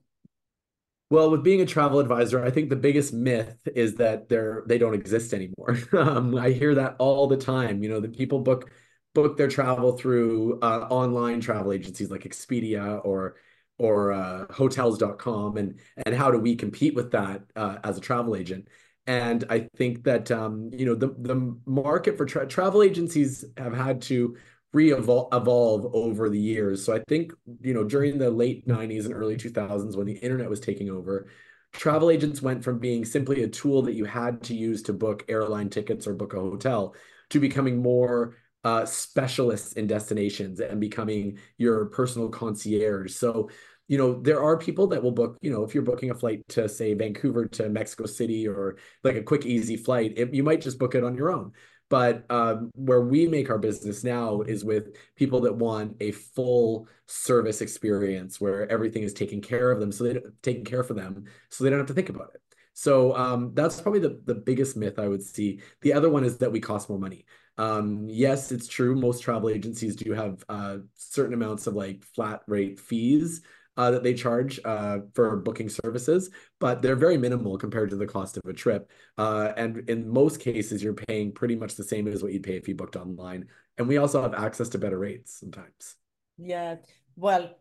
Well, 1.14 1.30
with 1.30 1.44
being 1.44 1.61
a 1.61 1.66
travel 1.66 2.00
advisor, 2.00 2.44
I 2.44 2.50
think 2.50 2.71
the 2.71 2.76
biggest 2.76 3.12
myth 3.12 3.68
is 3.73 3.94
that 3.97 4.28
they're 4.28 4.64
they 4.66 4.78
don't 4.78 4.94
exist 4.94 5.33
anymore. 5.33 5.78
um, 5.92 6.35
I 6.35 6.50
hear 6.50 6.75
that 6.75 6.97
all 6.99 7.28
the 7.28 7.37
time. 7.37 7.85
You 7.85 7.88
know, 7.88 8.00
that 8.00 8.16
people 8.16 8.40
book 8.40 8.73
book 9.14 9.37
their 9.37 9.47
travel 9.47 9.97
through 9.97 10.59
uh, 10.61 10.88
online 10.90 11.40
travel 11.40 11.73
agencies 11.73 12.11
like 12.11 12.23
Expedia 12.23 13.00
or 13.04 13.37
or 13.78 14.11
uh, 14.11 14.47
hotels.com 14.52 15.56
and 15.56 15.78
and 16.04 16.16
how 16.16 16.33
do 16.33 16.38
we 16.40 16.56
compete 16.56 16.97
with 16.97 17.12
that 17.12 17.42
uh, 17.54 17.78
as 17.85 17.97
a 17.97 18.00
travel 18.00 18.35
agent 18.37 18.66
and 19.06 19.44
i 19.50 19.68
think 19.76 20.04
that 20.04 20.30
um, 20.30 20.71
you 20.73 20.87
know 20.87 20.94
the 20.94 21.09
the 21.18 21.56
market 21.66 22.16
for 22.16 22.25
tra 22.25 22.47
travel 22.47 22.83
agencies 22.83 23.44
have 23.56 23.75
had 23.75 24.00
to 24.00 24.37
re-evolve 24.74 25.86
over 25.94 26.28
the 26.28 26.38
years 26.38 26.84
so 26.84 26.94
i 26.94 27.00
think 27.08 27.32
you 27.62 27.72
know 27.72 27.84
during 27.84 28.18
the 28.18 28.30
late 28.30 28.66
90s 28.66 29.06
and 29.06 29.14
early 29.14 29.36
2000s 29.36 29.96
when 29.96 30.06
the 30.06 30.18
internet 30.18 30.50
was 30.50 30.60
taking 30.60 30.90
over 30.90 31.26
travel 31.72 32.10
agents 32.10 32.42
went 32.42 32.62
from 32.62 32.78
being 32.78 33.04
simply 33.04 33.42
a 33.42 33.48
tool 33.48 33.82
that 33.82 33.94
you 33.94 34.04
had 34.04 34.42
to 34.42 34.54
use 34.54 34.82
to 34.82 34.92
book 34.92 35.24
airline 35.28 35.68
tickets 35.68 36.06
or 36.06 36.14
book 36.14 36.34
a 36.34 36.40
hotel 36.40 36.94
to 37.30 37.40
becoming 37.40 37.82
more 37.82 38.36
uh, 38.64 38.86
specialists 38.86 39.74
in 39.74 39.86
destinations 39.86 40.60
and 40.60 40.80
becoming 40.80 41.38
your 41.58 41.86
personal 41.86 42.28
concierge. 42.28 43.12
So, 43.12 43.50
you 43.88 43.98
know, 43.98 44.20
there 44.22 44.42
are 44.42 44.56
people 44.56 44.86
that 44.88 45.02
will 45.02 45.12
book, 45.12 45.36
you 45.42 45.52
know, 45.52 45.62
if 45.64 45.74
you're 45.74 45.82
booking 45.82 46.10
a 46.10 46.14
flight 46.14 46.42
to 46.50 46.68
say 46.68 46.94
Vancouver 46.94 47.46
to 47.46 47.68
Mexico 47.68 48.06
City 48.06 48.48
or 48.48 48.78
like 49.02 49.16
a 49.16 49.22
quick, 49.22 49.44
easy 49.44 49.76
flight, 49.76 50.14
it, 50.16 50.32
you 50.32 50.42
might 50.42 50.62
just 50.62 50.78
book 50.78 50.94
it 50.94 51.04
on 51.04 51.14
your 51.14 51.30
own. 51.30 51.52
But 51.94 52.28
um, 52.28 52.72
where 52.74 53.02
we 53.02 53.28
make 53.28 53.50
our 53.50 53.58
business 53.58 54.02
now 54.02 54.40
is 54.40 54.64
with 54.64 54.96
people 55.14 55.38
that 55.42 55.54
want 55.54 55.96
a 56.00 56.10
full 56.10 56.88
service 57.06 57.60
experience 57.60 58.40
where 58.40 58.68
everything 58.68 59.04
is 59.04 59.12
taken 59.14 59.40
care 59.40 59.70
of 59.70 59.78
them, 59.78 59.92
so 59.92 60.02
they 60.02 60.18
taken 60.42 60.64
care 60.64 60.82
for 60.82 60.94
them, 60.94 61.26
so 61.50 61.62
they 61.62 61.70
don't 61.70 61.78
have 61.78 61.86
to 61.86 61.94
think 61.94 62.08
about 62.08 62.30
it. 62.34 62.42
So 62.72 63.14
um, 63.16 63.52
that's 63.54 63.80
probably 63.80 64.00
the, 64.00 64.20
the 64.24 64.34
biggest 64.34 64.76
myth 64.76 64.98
I 64.98 65.06
would 65.06 65.22
see. 65.22 65.60
The 65.82 65.92
other 65.92 66.10
one 66.10 66.24
is 66.24 66.36
that 66.38 66.50
we 66.50 66.58
cost 66.58 66.88
more 66.88 66.98
money. 66.98 67.26
Um, 67.58 68.08
yes, 68.08 68.50
it's 68.50 68.66
true. 68.66 68.96
Most 68.96 69.22
travel 69.22 69.48
agencies 69.48 69.94
do 69.94 70.10
have 70.14 70.42
uh, 70.48 70.78
certain 70.96 71.34
amounts 71.34 71.68
of 71.68 71.74
like 71.74 72.02
flat 72.02 72.42
rate 72.48 72.80
fees 72.80 73.42
uh, 73.76 73.90
that 73.90 74.02
they 74.02 74.14
charge 74.14 74.60
uh, 74.64 74.98
for 75.14 75.36
booking 75.36 75.68
services, 75.68 76.30
but 76.60 76.82
they're 76.82 76.96
very 76.96 77.16
minimal 77.16 77.58
compared 77.58 77.90
to 77.90 77.96
the 77.96 78.06
cost 78.06 78.36
of 78.36 78.42
a 78.48 78.52
trip. 78.52 78.90
Uh, 79.18 79.52
and 79.56 79.88
in 79.90 80.08
most 80.08 80.40
cases, 80.40 80.82
you're 80.82 80.94
paying 80.94 81.32
pretty 81.32 81.56
much 81.56 81.74
the 81.74 81.84
same 81.84 82.06
as 82.08 82.22
what 82.22 82.32
you'd 82.32 82.42
pay 82.42 82.56
if 82.56 82.68
you 82.68 82.74
booked 82.74 82.96
online. 82.96 83.46
And 83.78 83.88
we 83.88 83.96
also 83.96 84.22
have 84.22 84.34
access 84.34 84.68
to 84.70 84.78
better 84.78 84.98
rates 84.98 85.38
sometimes. 85.40 85.96
Yeah. 86.38 86.76
Well, 87.16 87.56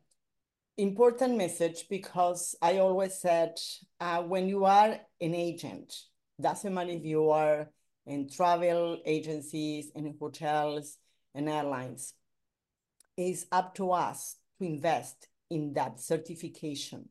important 0.78 1.38
message 1.38 1.86
because 1.90 2.56
I 2.62 2.78
always 2.78 3.16
said 3.16 3.58
uh, 4.00 4.22
when 4.24 4.48
you 4.48 4.66
are 4.66 5.00
an 5.22 5.36
agent, 5.36 5.96
doesn't 6.40 6.74
matter 6.74 6.92
if 6.92 7.06
you 7.06 7.30
are 7.30 7.70
in 8.06 8.30
travel 8.30 9.00
agencies 9.06 9.92
in 9.96 10.16
hotels 10.20 10.98
and 11.34 11.50
airlines, 11.50 12.14
it's 13.18 13.46
up 13.52 13.76
to 13.76 13.92
us 13.92 14.38
to 14.60 14.66
invest 14.66 15.28
in 15.50 15.74
that 15.74 16.00
certification, 16.00 17.10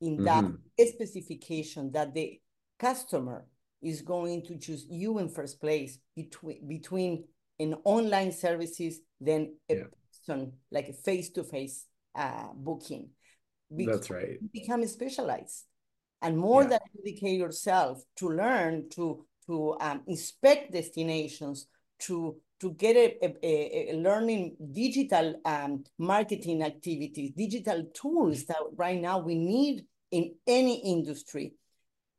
in 0.00 0.24
that 0.24 0.44
mm 0.44 0.62
-hmm. 0.76 0.86
specification 0.86 1.90
that 1.92 2.14
the 2.14 2.40
customer 2.78 3.46
is 3.80 4.02
going 4.02 4.42
to 4.42 4.58
choose 4.58 4.86
you 4.88 5.18
in 5.18 5.28
first 5.28 5.60
place 5.60 5.98
between 6.14 6.66
between 6.66 7.24
an 7.60 7.74
online 7.84 8.32
services 8.32 9.00
than 9.20 9.54
a 9.68 9.74
yeah. 9.74 9.84
person 10.10 10.52
like 10.70 10.88
a 10.88 10.92
face-to-face 10.92 11.86
uh, 12.14 12.48
booking. 12.54 13.10
That's 13.70 14.10
right. 14.10 14.38
become 14.52 14.86
specialized 14.86 15.66
and 16.22 16.36
more 16.36 16.62
yeah. 16.62 16.68
than 16.68 16.80
dedicate 16.96 17.38
yourself 17.38 18.02
to 18.16 18.30
learn 18.30 18.88
to 18.90 19.24
to 19.46 19.76
um, 19.80 20.02
inspect 20.06 20.72
destinations 20.72 21.66
to 21.98 22.36
to 22.60 22.72
get 22.72 22.96
a, 22.96 23.24
a, 23.42 23.90
a 23.90 23.96
learning 23.96 24.56
digital 24.72 25.40
um, 25.44 25.84
marketing 25.98 26.62
activities, 26.62 27.32
digital 27.36 27.84
tools 27.94 28.44
that 28.46 28.58
right 28.76 29.00
now 29.00 29.18
we 29.18 29.36
need 29.36 29.84
in 30.10 30.34
any 30.46 30.80
industry. 30.80 31.54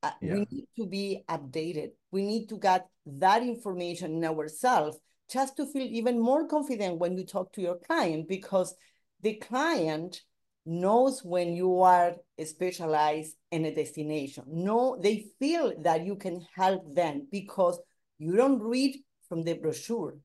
Uh, 0.02 0.12
yeah. 0.22 0.34
We 0.36 0.48
need 0.50 0.68
to 0.78 0.86
be 0.86 1.24
updated. 1.30 1.90
We 2.12 2.24
need 2.24 2.48
to 2.50 2.58
get 2.58 2.88
that 3.06 3.44
information 3.44 4.14
in 4.14 4.26
ourselves 4.26 4.98
just 5.30 5.58
to 5.58 5.66
feel 5.66 5.84
even 5.84 6.20
more 6.20 6.48
confident 6.48 7.00
when 7.00 7.18
you 7.18 7.26
talk 7.26 7.52
to 7.54 7.62
your 7.62 7.78
client 7.78 8.28
because 8.28 8.74
the 9.22 9.36
client 9.36 10.22
knows 10.66 11.24
when 11.24 11.54
you 11.54 11.82
are 11.82 12.16
specialized 12.46 13.36
in 13.52 13.66
a 13.66 13.76
destination. 13.76 14.44
No, 14.48 14.98
they 15.02 15.26
feel 15.40 15.74
that 15.82 16.06
you 16.06 16.16
can 16.16 16.46
help 16.56 16.96
them 16.96 17.28
because 17.32 17.80
you 18.18 18.36
don't 18.36 18.62
read 18.62 18.96
from 19.28 19.44
the 19.44 19.54
brochure. 19.54 20.16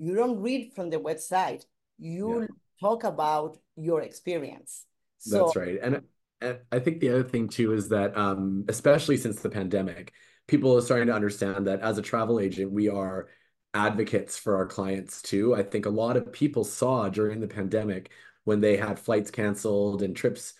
You 0.00 0.14
don't 0.14 0.40
read 0.40 0.72
from 0.74 0.88
the 0.88 0.96
website. 0.96 1.64
You 1.98 2.40
yeah. 2.40 2.46
talk 2.80 3.04
about 3.04 3.58
your 3.76 4.00
experience. 4.00 4.86
So, 5.18 5.44
That's 5.44 5.56
right. 5.56 5.78
And, 5.82 6.02
and 6.40 6.58
I 6.72 6.78
think 6.78 7.00
the 7.00 7.10
other 7.10 7.22
thing 7.22 7.48
too 7.48 7.74
is 7.74 7.90
that, 7.90 8.16
um, 8.16 8.64
especially 8.68 9.18
since 9.18 9.42
the 9.42 9.50
pandemic, 9.50 10.12
people 10.48 10.74
are 10.76 10.80
starting 10.80 11.08
to 11.08 11.14
understand 11.14 11.66
that 11.66 11.80
as 11.80 11.98
a 11.98 12.02
travel 12.02 12.40
agent, 12.40 12.72
we 12.72 12.88
are 12.88 13.28
advocates 13.74 14.38
for 14.38 14.56
our 14.56 14.66
clients 14.66 15.20
too. 15.20 15.54
I 15.54 15.62
think 15.62 15.84
a 15.84 15.90
lot 15.90 16.16
of 16.16 16.32
people 16.32 16.64
saw 16.64 17.10
during 17.10 17.40
the 17.40 17.46
pandemic 17.46 18.10
when 18.44 18.60
they 18.60 18.78
had 18.78 18.98
flights 18.98 19.30
canceled 19.30 20.02
and 20.02 20.16
trips 20.16 20.54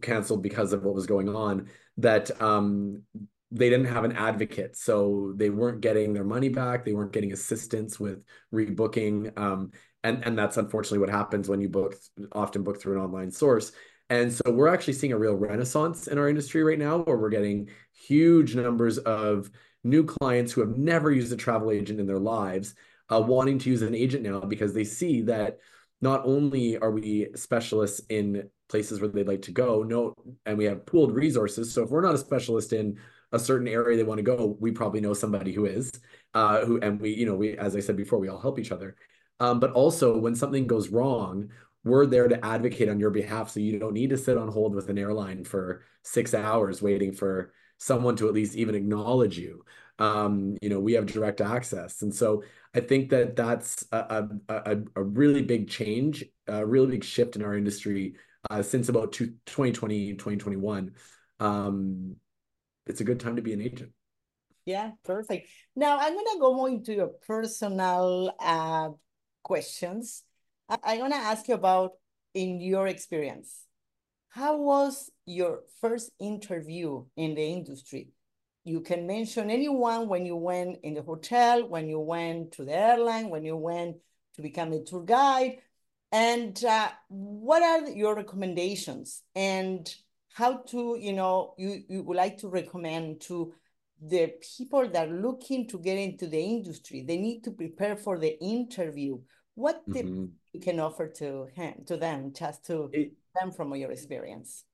canceled 0.00 0.42
because 0.42 0.72
of 0.72 0.84
what 0.84 0.94
was 0.94 1.06
going 1.06 1.28
on 1.28 1.68
that 1.98 2.40
um, 2.40 3.02
they 3.52 3.68
didn't 3.68 3.86
have 3.86 4.04
an 4.04 4.12
advocate 4.12 4.76
so 4.76 5.32
they 5.36 5.50
weren't 5.50 5.80
getting 5.80 6.12
their 6.12 6.24
money 6.24 6.48
back 6.48 6.84
they 6.84 6.92
weren't 6.92 7.12
getting 7.12 7.32
assistance 7.32 7.98
with 7.98 8.24
rebooking 8.54 9.36
um, 9.38 9.70
and 10.04 10.24
and 10.24 10.38
that's 10.38 10.56
unfortunately 10.56 10.98
what 10.98 11.10
happens 11.10 11.48
when 11.48 11.60
you 11.60 11.68
book 11.68 11.94
often 12.32 12.62
book 12.62 12.80
through 12.80 12.96
an 12.98 13.04
online 13.04 13.30
source 13.30 13.72
and 14.08 14.32
so 14.32 14.42
we're 14.50 14.68
actually 14.68 14.92
seeing 14.92 15.12
a 15.12 15.18
real 15.18 15.34
renaissance 15.34 16.08
in 16.08 16.18
our 16.18 16.28
industry 16.28 16.62
right 16.62 16.78
now 16.78 16.98
where 16.98 17.16
we're 17.16 17.28
getting 17.28 17.68
huge 17.92 18.54
numbers 18.54 18.98
of 18.98 19.50
new 19.84 20.04
clients 20.04 20.52
who 20.52 20.60
have 20.60 20.76
never 20.76 21.10
used 21.10 21.32
a 21.32 21.36
travel 21.36 21.70
agent 21.70 22.00
in 22.00 22.06
their 22.06 22.18
lives 22.18 22.74
uh, 23.10 23.20
wanting 23.20 23.58
to 23.58 23.70
use 23.70 23.82
an 23.82 23.94
agent 23.94 24.22
now 24.22 24.40
because 24.40 24.72
they 24.72 24.84
see 24.84 25.22
that 25.22 25.58
not 26.00 26.22
only 26.24 26.78
are 26.78 26.90
we 26.90 27.28
specialists 27.34 28.00
in 28.08 28.48
places 28.68 29.00
where 29.00 29.08
they'd 29.08 29.28
like 29.28 29.42
to 29.42 29.52
go, 29.52 29.82
no, 29.82 30.14
and 30.46 30.56
we 30.56 30.64
have 30.64 30.86
pooled 30.86 31.14
resources. 31.14 31.72
So 31.72 31.82
if 31.82 31.90
we're 31.90 32.00
not 32.00 32.14
a 32.14 32.18
specialist 32.18 32.72
in 32.72 32.98
a 33.32 33.38
certain 33.38 33.68
area 33.68 33.96
they 33.96 34.02
want 34.02 34.18
to 34.18 34.22
go, 34.22 34.56
we 34.60 34.72
probably 34.72 35.00
know 35.00 35.14
somebody 35.14 35.52
who 35.52 35.66
is, 35.66 35.90
uh, 36.34 36.64
who, 36.64 36.80
and 36.80 37.00
we, 37.00 37.10
you 37.14 37.26
know, 37.26 37.34
we, 37.34 37.56
as 37.56 37.76
I 37.76 37.80
said 37.80 37.96
before, 37.96 38.18
we 38.18 38.28
all 38.28 38.40
help 38.40 38.58
each 38.58 38.72
other. 38.72 38.96
Um, 39.38 39.60
but 39.60 39.72
also 39.72 40.18
when 40.18 40.34
something 40.34 40.66
goes 40.66 40.88
wrong, 40.88 41.50
we're 41.84 42.06
there 42.06 42.28
to 42.28 42.44
advocate 42.44 42.88
on 42.88 43.00
your 43.00 43.10
behalf. 43.10 43.50
So 43.50 43.60
you 43.60 43.78
don't 43.78 43.94
need 43.94 44.10
to 44.10 44.18
sit 44.18 44.36
on 44.36 44.48
hold 44.48 44.74
with 44.74 44.88
an 44.90 44.98
airline 44.98 45.44
for 45.44 45.82
six 46.02 46.34
hours 46.34 46.82
waiting 46.82 47.12
for 47.12 47.52
someone 47.78 48.16
to 48.16 48.28
at 48.28 48.34
least 48.34 48.56
even 48.56 48.74
acknowledge 48.74 49.38
you. 49.38 49.64
Um, 49.98 50.56
you 50.60 50.68
know, 50.68 50.80
we 50.80 50.94
have 50.94 51.06
direct 51.06 51.40
access. 51.40 52.02
And 52.02 52.14
so 52.14 52.42
I 52.74 52.80
think 52.80 53.10
that 53.10 53.36
that's 53.36 53.84
a, 53.92 54.28
a, 54.48 54.78
a 54.96 55.02
really 55.02 55.42
big 55.42 55.68
change, 55.68 56.24
a 56.46 56.64
really 56.64 56.92
big 56.92 57.04
shift 57.04 57.36
in 57.36 57.42
our 57.42 57.56
industry 57.56 58.14
uh, 58.48 58.62
since 58.62 58.88
about 58.88 59.12
two, 59.12 59.34
2020, 59.46 60.12
2021. 60.12 60.92
Um, 61.38 62.16
it's 62.90 63.00
a 63.00 63.04
good 63.04 63.20
time 63.20 63.36
to 63.36 63.42
be 63.42 63.52
an 63.52 63.62
agent. 63.62 63.92
Yeah, 64.66 64.90
perfect. 65.04 65.48
Now 65.74 65.98
I'm 65.98 66.14
gonna 66.14 66.38
go 66.38 66.54
more 66.54 66.68
into 66.68 66.92
your 66.92 67.08
personal 67.26 68.34
uh, 68.38 68.90
questions. 69.42 70.22
I, 70.68 70.94
am 70.94 71.00
gonna 71.00 71.16
ask 71.16 71.48
you 71.48 71.54
about 71.54 71.92
in 72.34 72.60
your 72.60 72.86
experience. 72.86 73.64
How 74.28 74.58
was 74.58 75.10
your 75.24 75.60
first 75.80 76.10
interview 76.20 77.04
in 77.16 77.34
the 77.34 77.42
industry? 77.42 78.10
you 78.64 78.80
can 78.80 79.06
mention 79.06 79.50
anyone 79.50 80.08
when 80.08 80.26
you 80.26 80.36
went 80.36 80.78
in 80.82 80.94
the 80.94 81.02
hotel, 81.02 81.66
when 81.66 81.88
you 81.88 81.98
went 81.98 82.52
to 82.52 82.64
the 82.64 82.72
airline, 82.72 83.30
when 83.30 83.44
you 83.44 83.56
went 83.56 83.96
to 84.34 84.42
become 84.42 84.72
a 84.72 84.82
tour 84.82 85.02
guide, 85.02 85.58
and 86.12 86.62
uh, 86.64 86.90
what 87.08 87.62
are 87.62 87.88
your 87.90 88.14
recommendations 88.14 89.22
and 89.34 89.94
how 90.32 90.58
to, 90.68 90.96
you 91.00 91.12
know, 91.12 91.54
you, 91.58 91.82
you 91.88 92.02
would 92.02 92.16
like 92.16 92.38
to 92.38 92.48
recommend 92.48 93.20
to 93.22 93.52
the 94.00 94.32
people 94.56 94.88
that 94.88 95.08
are 95.08 95.12
looking 95.12 95.68
to 95.68 95.78
get 95.78 95.98
into 95.98 96.26
the 96.26 96.40
industry, 96.40 97.04
they 97.06 97.18
need 97.18 97.42
to 97.44 97.50
prepare 97.50 97.96
for 97.96 98.18
the 98.18 98.38
interview. 98.40 99.18
What 99.54 99.82
mm 99.86 99.94
-hmm. 99.94 100.28
you 100.52 100.60
can 100.60 100.80
offer 100.80 101.12
to 101.12 101.46
him, 101.52 101.84
to 101.84 101.96
them, 101.96 102.32
just 102.32 102.64
to 102.66 102.88
it, 102.92 103.12
them 103.34 103.52
from 103.52 103.74
your 103.74 103.92
experience? 103.92 104.64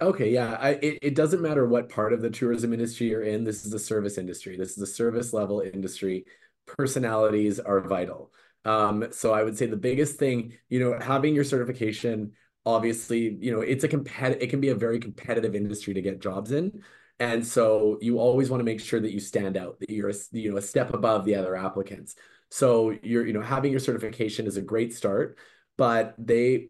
Okay, 0.00 0.30
yeah. 0.30 0.58
I, 0.60 0.70
it, 0.80 0.98
it 1.02 1.14
doesn't 1.16 1.40
matter 1.40 1.66
what 1.66 1.88
part 1.88 2.12
of 2.12 2.20
the 2.20 2.30
tourism 2.30 2.72
industry 2.72 3.08
you're 3.08 3.28
in. 3.34 3.44
This 3.44 3.64
is 3.66 3.74
a 3.74 3.78
service 3.78 4.20
industry. 4.20 4.56
This 4.56 4.76
is 4.76 4.82
a 4.82 4.92
service 5.00 5.36
level 5.36 5.60
industry. 5.60 6.24
Personalities 6.66 7.58
are 7.58 7.80
vital. 7.80 8.30
Um, 8.64 9.08
so 9.10 9.32
I 9.32 9.42
would 9.42 9.56
say 9.56 9.66
the 9.66 9.76
biggest 9.90 10.18
thing, 10.18 10.58
you 10.68 10.78
know, 10.80 10.98
having 11.00 11.34
your 11.34 11.44
certification, 11.44 12.32
obviously, 12.68 13.38
you 13.40 13.50
know, 13.50 13.60
it's 13.62 13.82
a 13.84 13.88
competitive, 13.88 14.42
it 14.42 14.50
can 14.50 14.60
be 14.60 14.68
a 14.68 14.74
very 14.74 14.98
competitive 14.98 15.54
industry 15.54 15.94
to 15.94 16.02
get 16.02 16.20
jobs 16.20 16.52
in. 16.52 16.82
And 17.18 17.44
so 17.44 17.96
you 18.02 18.18
always 18.18 18.50
want 18.50 18.60
to 18.60 18.64
make 18.64 18.80
sure 18.80 19.00
that 19.00 19.12
you 19.12 19.20
stand 19.20 19.56
out, 19.56 19.80
that 19.80 19.90
you're, 19.90 20.10
a, 20.10 20.14
you 20.32 20.50
know, 20.50 20.58
a 20.58 20.62
step 20.62 20.92
above 20.92 21.24
the 21.24 21.34
other 21.34 21.56
applicants. 21.56 22.14
So 22.50 22.94
you're, 23.02 23.26
you 23.26 23.32
know, 23.32 23.40
having 23.40 23.70
your 23.70 23.80
certification 23.80 24.46
is 24.46 24.58
a 24.58 24.62
great 24.62 24.94
start, 24.94 25.38
but 25.78 26.14
they, 26.18 26.68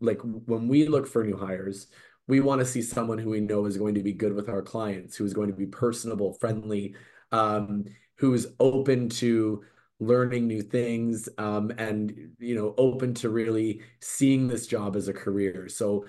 like 0.00 0.20
when 0.22 0.68
we 0.68 0.86
look 0.86 1.08
for 1.08 1.24
new 1.24 1.36
hires, 1.36 1.88
we 2.28 2.38
want 2.40 2.60
to 2.60 2.64
see 2.64 2.82
someone 2.82 3.18
who 3.18 3.30
we 3.30 3.40
know 3.40 3.66
is 3.66 3.76
going 3.76 3.96
to 3.96 4.02
be 4.02 4.12
good 4.12 4.32
with 4.32 4.48
our 4.48 4.62
clients, 4.62 5.16
who 5.16 5.24
is 5.24 5.34
going 5.34 5.48
to 5.48 5.56
be 5.56 5.66
personable, 5.66 6.34
friendly, 6.34 6.94
um, 7.32 7.84
who 8.18 8.32
is 8.32 8.48
open 8.60 9.08
to 9.08 9.64
learning 10.00 10.46
new 10.46 10.62
things, 10.62 11.28
um, 11.38 11.72
and 11.78 12.30
you 12.38 12.54
know, 12.54 12.74
open 12.78 13.14
to 13.14 13.30
really 13.30 13.82
seeing 14.00 14.48
this 14.48 14.66
job 14.66 14.96
as 14.96 15.08
a 15.08 15.12
career. 15.12 15.68
So, 15.68 16.06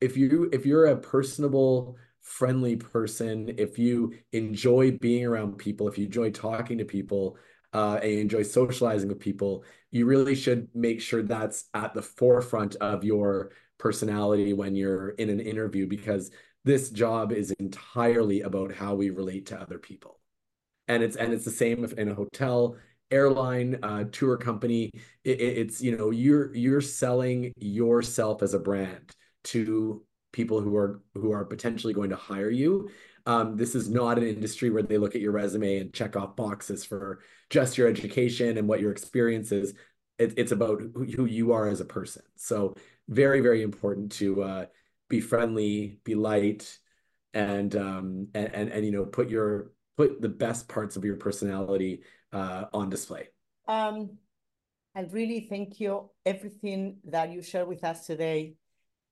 if 0.00 0.16
you 0.16 0.48
if 0.52 0.66
you're 0.66 0.86
a 0.86 0.96
personable, 0.96 1.96
friendly 2.20 2.76
person, 2.76 3.54
if 3.58 3.78
you 3.78 4.14
enjoy 4.32 4.92
being 4.92 5.26
around 5.26 5.58
people, 5.58 5.88
if 5.88 5.98
you 5.98 6.06
enjoy 6.06 6.30
talking 6.30 6.78
to 6.78 6.84
people, 6.84 7.36
uh, 7.72 7.98
and 8.02 8.12
you 8.12 8.18
enjoy 8.20 8.42
socializing 8.42 9.08
with 9.08 9.20
people, 9.20 9.64
you 9.90 10.06
really 10.06 10.34
should 10.34 10.68
make 10.74 11.00
sure 11.00 11.22
that's 11.22 11.66
at 11.74 11.94
the 11.94 12.02
forefront 12.02 12.76
of 12.76 13.04
your 13.04 13.52
personality 13.78 14.52
when 14.52 14.74
you're 14.74 15.10
in 15.10 15.28
an 15.30 15.40
interview 15.40 15.86
because 15.86 16.30
this 16.64 16.90
job 16.90 17.32
is 17.32 17.50
entirely 17.58 18.42
about 18.42 18.72
how 18.72 18.94
we 18.94 19.10
relate 19.10 19.46
to 19.46 19.60
other 19.60 19.78
people 19.78 20.21
and 20.92 21.02
it's 21.02 21.16
and 21.16 21.32
it's 21.32 21.44
the 21.44 21.50
same 21.50 21.84
in 21.84 22.08
a 22.08 22.14
hotel 22.14 22.76
airline 23.10 23.78
uh, 23.82 24.04
tour 24.12 24.36
company. 24.36 24.90
It, 25.24 25.40
it's 25.40 25.80
you 25.80 25.96
know 25.96 26.10
you're 26.10 26.54
you're 26.54 26.80
selling 26.80 27.52
yourself 27.56 28.42
as 28.42 28.54
a 28.54 28.58
brand 28.58 29.14
to 29.44 30.04
people 30.32 30.60
who 30.60 30.76
are 30.76 31.02
who 31.14 31.32
are 31.32 31.44
potentially 31.44 31.94
going 31.94 32.10
to 32.10 32.16
hire 32.16 32.50
you. 32.50 32.90
Um, 33.24 33.56
this 33.56 33.74
is 33.74 33.88
not 33.88 34.18
an 34.18 34.26
industry 34.26 34.70
where 34.70 34.82
they 34.82 34.98
look 34.98 35.14
at 35.14 35.20
your 35.20 35.32
resume 35.32 35.78
and 35.78 35.92
check 35.92 36.16
off 36.16 36.34
boxes 36.34 36.84
for 36.84 37.20
just 37.50 37.78
your 37.78 37.86
education 37.88 38.58
and 38.58 38.66
what 38.66 38.80
your 38.80 38.90
experience 38.90 39.52
is. 39.52 39.74
It, 40.18 40.34
it's 40.36 40.50
about 40.52 40.80
who, 40.80 41.04
who 41.04 41.24
you 41.26 41.52
are 41.52 41.68
as 41.68 41.80
a 41.80 41.84
person. 41.84 42.22
So 42.36 42.74
very 43.08 43.40
very 43.40 43.62
important 43.62 44.12
to 44.12 44.42
uh, 44.42 44.66
be 45.08 45.20
friendly, 45.20 45.98
be 46.04 46.14
light, 46.14 46.78
and 47.32 47.74
um, 47.76 48.28
and, 48.34 48.54
and 48.54 48.68
and 48.70 48.84
you 48.84 48.92
know 48.92 49.04
put 49.04 49.30
your 49.30 49.72
put 49.96 50.20
the 50.20 50.28
best 50.28 50.68
parts 50.68 50.96
of 50.96 51.04
your 51.04 51.16
personality 51.16 52.02
uh, 52.32 52.64
on 52.72 52.90
display. 52.90 53.28
Um, 53.68 54.18
I 54.94 55.02
really 55.10 55.46
thank 55.48 55.80
you. 55.80 56.10
Everything 56.24 56.98
that 57.04 57.32
you 57.32 57.42
share 57.42 57.66
with 57.66 57.84
us 57.84 58.06
today 58.06 58.54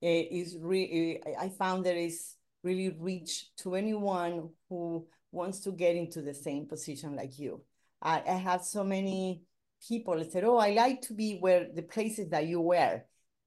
eh, 0.03 0.25
is 0.31 0.57
really. 0.59 1.21
I 1.39 1.49
found 1.49 1.87
that 1.87 1.97
is 1.97 2.37
really 2.63 2.95
rich 2.99 3.51
to 3.59 3.75
anyone 3.75 4.51
who 4.69 5.07
wants 5.33 5.61
to 5.61 5.73
get 5.73 5.97
into 5.97 6.21
the 6.21 6.35
same 6.35 6.67
position 6.67 7.17
like 7.17 7.39
you. 7.39 7.63
I, 8.03 8.23
I 8.27 8.35
have 8.35 8.63
so 8.63 8.85
many 8.85 9.43
people 9.89 10.19
that 10.19 10.33
said, 10.33 10.45
"Oh, 10.45 10.59
I 10.59 10.71
like 10.71 11.03
to 11.03 11.15
be 11.15 11.39
where 11.39 11.69
the 11.73 11.83
places 11.83 12.31
that 12.31 12.47
you 12.47 12.61
were." 12.61 13.03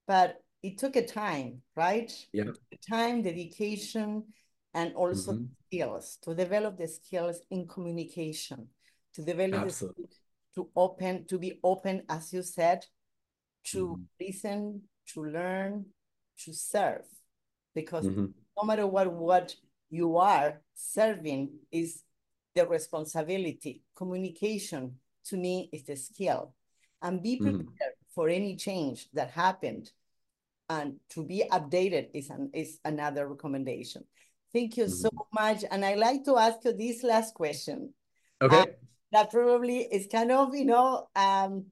but 0.08 0.42
it 0.62 0.78
took 0.78 0.96
a 0.96 1.06
time, 1.06 1.62
right? 1.76 2.12
Yeah. 2.32 2.52
Time, 2.90 3.22
dedication, 3.22 4.24
and 4.74 4.94
also 4.96 5.34
mm-hmm. 5.34 5.46
skills 5.68 6.18
to 6.24 6.34
develop 6.34 6.78
the 6.78 6.88
skills 6.88 7.42
in 7.52 7.68
communication, 7.68 8.68
to 9.14 9.24
develop 9.24 9.66
Absolutely. 9.66 10.06
to 10.56 10.70
open, 10.76 11.26
to 11.28 11.38
be 11.38 11.60
open, 11.64 12.04
as 12.10 12.34
you 12.34 12.42
said, 12.42 12.86
to 13.66 13.88
mm-hmm. 13.88 14.04
listen, 14.20 14.82
to 15.14 15.24
learn, 15.24 15.86
to 16.40 16.54
serve. 16.54 17.06
Because 17.76 18.06
mm-hmm. 18.06 18.26
no 18.58 18.64
matter 18.64 18.88
what 18.88 19.12
what 19.12 19.56
you 19.90 20.18
are 20.18 20.62
serving 20.74 21.50
is 21.72 22.04
the 22.56 22.68
responsibility. 22.68 23.84
Communication 23.96 24.96
to 25.26 25.38
me 25.38 25.70
is 25.72 25.84
the 25.84 25.96
skill. 25.96 26.54
And 27.02 27.22
be 27.22 27.36
mm-hmm. 27.36 27.58
prepared 27.58 27.94
for 28.14 28.30
any 28.30 28.56
change 28.56 29.08
that 29.14 29.32
happened 29.32 29.92
and 30.70 30.96
to 31.10 31.24
be 31.24 31.44
updated 31.52 32.10
is, 32.14 32.30
an, 32.30 32.50
is 32.54 32.80
another 32.86 33.28
recommendation. 33.28 34.04
Thank 34.54 34.78
you 34.78 34.88
so 34.88 35.10
mm-hmm. 35.10 35.44
much. 35.44 35.64
And 35.70 35.84
I 35.84 35.96
like 35.96 36.24
to 36.26 36.38
ask 36.38 36.60
you 36.64 36.74
this 36.74 37.04
last 37.04 37.34
question. 37.34 37.94
Okay. 38.42 38.60
Uh, 38.60 38.66
that 39.12 39.32
probably 39.32 39.80
is 39.80 40.08
kind 40.12 40.32
of, 40.32 40.56
you 40.56 40.66
know, 40.66 41.08
um, 41.16 41.66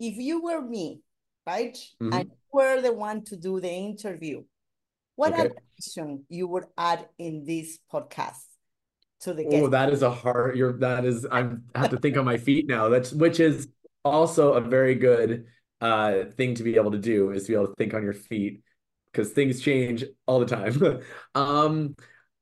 if 0.00 0.16
you 0.16 0.42
were 0.42 0.60
me, 0.60 1.00
right? 1.46 1.74
Mm-hmm. 1.74 2.12
And 2.12 2.24
you 2.30 2.36
were 2.52 2.80
the 2.80 2.92
one 2.92 3.24
to 3.26 3.36
do 3.36 3.60
the 3.60 3.70
interview, 3.70 4.42
what 5.16 5.32
okay. 5.32 5.50
addition 5.78 6.24
you 6.28 6.48
would 6.48 6.64
add 6.76 7.08
in 7.18 7.44
this 7.44 7.78
podcast 7.92 8.42
to 9.20 9.34
the 9.34 9.44
guest? 9.44 9.62
Oh, 9.62 9.68
that 9.68 9.90
is 9.90 10.02
a 10.02 10.10
hard, 10.10 10.56
you're, 10.56 10.78
that 10.78 11.04
is, 11.04 11.26
I 11.30 11.50
have 11.74 11.90
to 11.90 11.98
think 11.98 12.16
on 12.16 12.24
my 12.24 12.36
feet 12.36 12.66
now. 12.66 12.88
That's, 12.88 13.12
which 13.12 13.38
is 13.38 13.68
also 14.04 14.54
a 14.54 14.60
very 14.60 14.96
good 14.96 15.46
uh, 15.80 16.24
thing 16.36 16.54
to 16.56 16.62
be 16.62 16.76
able 16.76 16.92
to 16.92 16.98
do 16.98 17.30
is 17.30 17.44
to 17.44 17.48
be 17.48 17.54
able 17.54 17.68
to 17.68 17.74
think 17.74 17.94
on 17.94 18.02
your 18.02 18.12
feet 18.12 18.62
because 19.12 19.30
things 19.30 19.60
change 19.60 20.04
all 20.26 20.40
the 20.40 20.46
time. 20.46 21.02
um, 21.34 21.94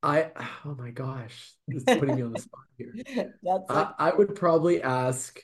I 0.02 0.30
oh 0.64 0.74
my 0.74 0.90
gosh, 0.90 1.52
this 1.68 1.82
is 1.86 1.98
putting 1.98 2.16
me 2.16 2.22
on 2.22 2.32
the 2.32 2.40
spot 2.40 2.62
here. 2.78 3.34
I, 3.68 3.92
I 3.98 4.14
would 4.14 4.34
probably 4.34 4.82
ask 4.82 5.40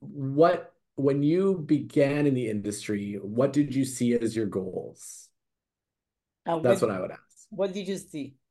what 0.00 0.72
when 0.96 1.22
you 1.22 1.58
began 1.58 2.26
in 2.26 2.34
the 2.34 2.48
industry, 2.48 3.18
what 3.20 3.52
did 3.52 3.74
you 3.74 3.84
see 3.84 4.14
as 4.14 4.36
your 4.36 4.46
goals? 4.46 5.28
Uh, 6.46 6.58
That's 6.58 6.82
what, 6.82 6.90
what 6.90 6.98
I 6.98 7.00
would 7.00 7.10
ask. 7.10 7.22
What 7.50 7.72
did 7.72 7.88
you 7.88 7.96
see? 7.98 8.34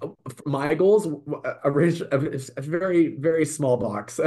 Oh, 0.00 0.16
my 0.46 0.74
goals 0.74 1.06
a, 1.06 1.68
a, 1.70 2.60
very 2.62 3.14
very 3.16 3.44
small 3.44 3.76
box. 3.76 4.18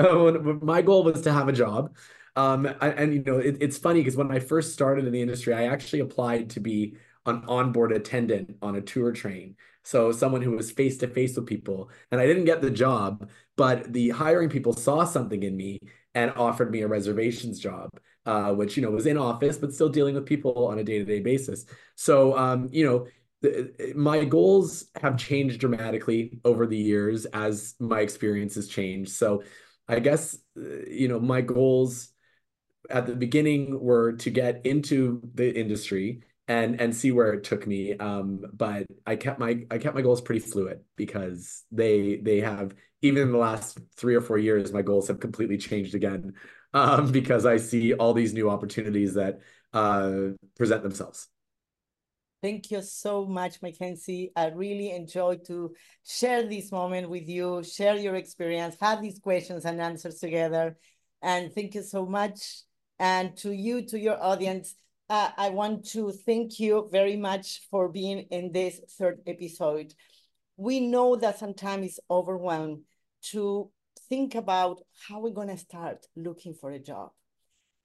my 0.61 0.83
goal 0.83 1.03
was 1.03 1.21
to 1.21 1.33
have 1.33 1.47
a 1.47 1.51
job 1.51 1.95
um, 2.39 2.65
and, 2.65 2.93
and 2.99 3.13
you 3.13 3.23
know, 3.23 3.37
it, 3.37 3.57
it's 3.59 3.77
funny 3.77 3.99
because 3.99 4.15
when 4.15 4.31
I 4.31 4.39
first 4.39 4.73
started 4.73 5.05
in 5.05 5.11
the 5.11 5.21
industry, 5.21 5.53
I 5.53 5.65
actually 5.65 5.99
applied 5.99 6.49
to 6.51 6.61
be 6.61 6.95
an 7.25 7.43
onboard 7.49 7.91
attendant 7.91 8.55
on 8.61 8.77
a 8.77 8.81
tour 8.81 9.11
train. 9.11 9.55
So 9.83 10.13
someone 10.13 10.41
who 10.41 10.51
was 10.51 10.71
face 10.71 10.97
to 10.99 11.07
face 11.07 11.35
with 11.35 11.47
people, 11.47 11.89
and 12.11 12.21
I 12.21 12.25
didn't 12.25 12.45
get 12.45 12.61
the 12.61 12.71
job, 12.71 13.29
but 13.57 13.91
the 13.91 14.09
hiring 14.11 14.47
people 14.47 14.71
saw 14.71 15.03
something 15.03 15.43
in 15.43 15.57
me 15.57 15.81
and 16.15 16.31
offered 16.37 16.71
me 16.71 16.81
a 16.81 16.87
reservations 16.87 17.59
job, 17.59 17.89
uh, 18.25 18.53
which 18.53 18.77
you 18.77 18.83
know 18.83 18.91
was 18.91 19.05
in 19.05 19.17
office 19.17 19.57
but 19.57 19.73
still 19.73 19.89
dealing 19.89 20.15
with 20.15 20.25
people 20.25 20.67
on 20.67 20.79
a 20.79 20.83
day 20.83 20.99
to 20.99 21.05
day 21.05 21.19
basis. 21.19 21.65
So 21.95 22.37
um, 22.37 22.69
you 22.71 22.85
know, 22.85 23.07
the, 23.41 23.93
my 23.95 24.23
goals 24.23 24.85
have 25.01 25.17
changed 25.17 25.59
dramatically 25.59 26.39
over 26.45 26.65
the 26.65 26.77
years 26.77 27.25
as 27.25 27.75
my 27.79 27.99
experiences 27.99 28.69
change. 28.69 29.09
So 29.09 29.43
I 29.89 29.99
guess 29.99 30.37
uh, 30.57 30.85
you 30.87 31.09
know 31.09 31.19
my 31.19 31.41
goals 31.41 32.13
at 32.89 33.05
the 33.05 33.15
beginning 33.15 33.79
were 33.79 34.13
to 34.13 34.29
get 34.29 34.65
into 34.65 35.21
the 35.35 35.57
industry 35.57 36.21
and 36.47 36.81
and 36.81 36.95
see 36.95 37.11
where 37.11 37.31
it 37.33 37.43
took 37.43 37.65
me 37.65 37.95
um, 37.97 38.43
but 38.53 38.85
i 39.05 39.15
kept 39.15 39.39
my 39.39 39.63
i 39.71 39.77
kept 39.77 39.95
my 39.95 40.01
goals 40.01 40.21
pretty 40.21 40.41
fluid 40.41 40.81
because 40.95 41.63
they 41.71 42.17
they 42.17 42.39
have 42.39 42.73
even 43.01 43.23
in 43.23 43.31
the 43.31 43.37
last 43.37 43.79
three 43.95 44.15
or 44.15 44.21
four 44.21 44.37
years 44.37 44.73
my 44.73 44.81
goals 44.81 45.07
have 45.07 45.19
completely 45.19 45.57
changed 45.57 45.95
again 45.95 46.33
um, 46.73 47.11
because 47.11 47.45
i 47.45 47.57
see 47.57 47.93
all 47.93 48.13
these 48.13 48.33
new 48.33 48.49
opportunities 48.49 49.13
that 49.13 49.39
uh, 49.73 50.29
present 50.57 50.83
themselves 50.83 51.27
Thank 52.41 52.71
you 52.71 52.81
so 52.81 53.25
much, 53.25 53.61
Mackenzie. 53.61 54.31
I 54.33 54.47
really 54.47 54.91
enjoyed 54.91 55.45
to 55.47 55.75
share 56.05 56.47
this 56.47 56.71
moment 56.71 57.09
with 57.09 57.27
you, 57.27 57.61
share 57.63 57.97
your 57.97 58.15
experience, 58.15 58.77
have 58.79 59.01
these 59.01 59.19
questions 59.19 59.65
and 59.65 59.81
answers 59.81 60.19
together. 60.19 60.77
And 61.21 61.53
thank 61.53 61.75
you 61.75 61.83
so 61.83 62.05
much. 62.05 62.63
And 62.99 63.35
to 63.37 63.51
you, 63.51 63.81
to 63.87 63.99
your 63.99 64.21
audience, 64.21 64.75
uh, 65.09 65.31
I 65.37 65.49
want 65.49 65.85
to 65.91 66.11
thank 66.11 66.59
you 66.59 66.89
very 66.91 67.15
much 67.15 67.61
for 67.71 67.87
being 67.87 68.27
in 68.29 68.51
this 68.51 68.79
third 68.97 69.21
episode. 69.25 69.93
We 70.57 70.81
know 70.81 71.15
that 71.15 71.39
sometimes 71.39 71.85
it's 71.85 71.99
overwhelmed 72.11 72.81
to 73.31 73.71
think 74.09 74.35
about 74.35 74.81
how 75.07 75.19
we're 75.19 75.29
going 75.31 75.47
to 75.47 75.57
start 75.57 76.05
looking 76.15 76.53
for 76.53 76.71
a 76.71 76.79
job. 76.79 77.11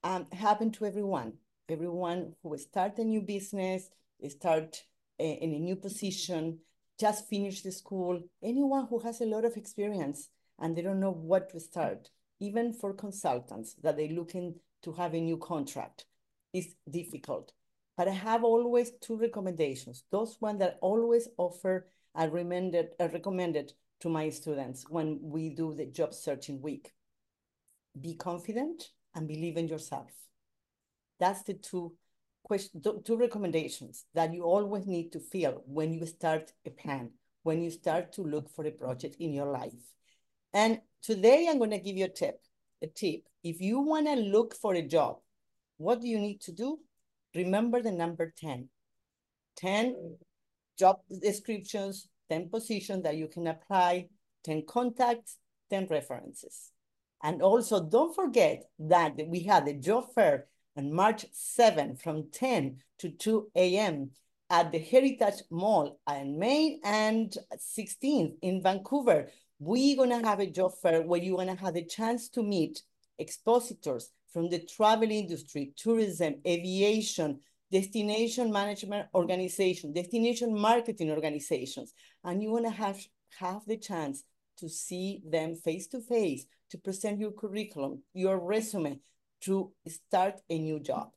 Um, 0.02 0.26
happen 0.32 0.72
to 0.72 0.84
everyone. 0.84 1.34
Everyone 1.68 2.34
who 2.42 2.58
start 2.58 2.98
a 2.98 3.04
new 3.04 3.22
business, 3.22 3.88
start 4.28 4.82
a, 5.18 5.32
in 5.32 5.54
a 5.54 5.58
new 5.58 5.76
position, 5.76 6.58
just 6.98 7.28
finished 7.28 7.64
the 7.64 7.72
school, 7.72 8.20
anyone 8.42 8.86
who 8.88 8.98
has 8.98 9.20
a 9.20 9.26
lot 9.26 9.44
of 9.44 9.56
experience 9.56 10.28
and 10.58 10.76
they 10.76 10.82
don't 10.82 11.00
know 11.00 11.10
what 11.10 11.50
to 11.50 11.60
start, 11.60 12.10
even 12.40 12.72
for 12.72 12.92
consultants 12.92 13.74
that 13.82 13.96
they're 13.96 14.08
looking 14.08 14.54
to 14.84 14.92
have 14.92 15.14
a 15.14 15.20
new 15.20 15.36
contract, 15.36 16.06
is 16.52 16.74
difficult. 16.88 17.52
But 17.96 18.08
I 18.08 18.12
have 18.12 18.44
always 18.44 18.92
two 19.00 19.16
recommendations. 19.16 20.04
Those 20.10 20.36
one 20.40 20.58
that 20.58 20.78
always 20.80 21.28
offer 21.36 21.86
I 22.14 22.26
recommended, 22.26 22.90
recommended 23.00 23.72
to 24.00 24.08
my 24.08 24.30
students 24.30 24.86
when 24.88 25.18
we 25.20 25.50
do 25.50 25.74
the 25.74 25.86
job 25.86 26.14
searching 26.14 26.60
week. 26.60 26.92
Be 28.00 28.14
confident 28.14 28.90
and 29.14 29.26
believe 29.26 29.56
in 29.56 29.68
yourself. 29.68 30.10
That's 31.18 31.42
the 31.42 31.54
two 31.54 31.96
question, 32.42 32.82
two 33.04 33.16
recommendations 33.16 34.04
that 34.14 34.32
you 34.32 34.44
always 34.44 34.86
need 34.86 35.12
to 35.12 35.20
feel 35.20 35.62
when 35.66 35.92
you 35.92 36.06
start 36.06 36.52
a 36.66 36.70
plan, 36.70 37.10
when 37.42 37.62
you 37.62 37.70
start 37.70 38.12
to 38.12 38.22
look 38.22 38.48
for 38.50 38.64
a 38.66 38.70
project 38.70 39.16
in 39.18 39.32
your 39.32 39.46
life. 39.46 39.94
And 40.52 40.80
today 41.02 41.48
I'm 41.48 41.58
going 41.58 41.70
to 41.70 41.78
give 41.78 41.96
you 41.96 42.04
a 42.04 42.08
tip. 42.08 42.40
A 42.84 42.86
tip. 42.86 43.22
If 43.42 43.62
you 43.62 43.80
want 43.80 44.08
to 44.08 44.14
look 44.16 44.54
for 44.54 44.74
a 44.74 44.82
job, 44.82 45.20
what 45.78 46.02
do 46.02 46.06
you 46.06 46.18
need 46.18 46.42
to 46.42 46.52
do? 46.52 46.80
Remember 47.34 47.80
the 47.80 47.92
number 47.92 48.34
10. 48.36 48.68
10 49.56 50.16
job 50.78 51.00
descriptions, 51.22 52.08
10 52.28 52.50
positions 52.50 53.02
that 53.04 53.16
you 53.16 53.28
can 53.28 53.46
apply, 53.46 54.08
10 54.44 54.64
contacts, 54.68 55.38
10 55.70 55.86
references. 55.86 56.72
And 57.22 57.40
also 57.40 57.82
don't 57.82 58.14
forget 58.14 58.64
that 58.80 59.14
we 59.28 59.44
had 59.44 59.66
a 59.66 59.72
job 59.72 60.12
fair 60.14 60.46
on 60.76 60.92
March 60.92 61.24
7 61.32 61.96
from 61.96 62.30
10 62.32 62.82
to 62.98 63.08
2 63.08 63.50
a.m. 63.56 64.10
at 64.50 64.72
the 64.72 64.78
Heritage 64.78 65.40
Hall 65.50 65.98
on 66.06 66.38
Main 66.38 66.80
and 66.84 67.34
16th 67.56 68.34
in 68.42 68.62
Vancouver. 68.62 69.30
We're 69.58 69.96
going 69.96 70.10
to 70.10 70.26
have 70.26 70.40
a 70.40 70.50
job 70.50 70.72
fair 70.80 71.02
where 71.02 71.22
you're 71.22 71.44
to 71.44 71.54
have 71.54 71.74
the 71.74 71.84
chance 71.84 72.28
to 72.30 72.42
meet 72.42 72.82
expositors 73.18 74.10
from 74.32 74.50
the 74.50 74.58
travel 74.58 75.10
industry, 75.10 75.72
tourism, 75.76 76.36
aviation, 76.46 77.40
destination 77.70 78.52
management 78.52 79.06
organization, 79.14 79.92
destination 79.92 80.58
marketing 80.58 81.10
organizations. 81.10 81.94
And 82.24 82.42
you 82.42 82.50
want 82.50 82.66
to 82.66 82.70
have, 82.72 83.00
have 83.38 83.62
the 83.66 83.76
chance 83.76 84.24
to 84.58 84.68
see 84.68 85.22
them 85.24 85.54
face 85.54 85.86
to 85.88 86.00
face, 86.00 86.46
to 86.70 86.78
present 86.78 87.20
your 87.20 87.32
curriculum, 87.32 88.02
your 88.12 88.38
resume, 88.38 88.98
to 89.42 89.72
start 89.86 90.40
a 90.50 90.58
new 90.58 90.80
job. 90.80 91.10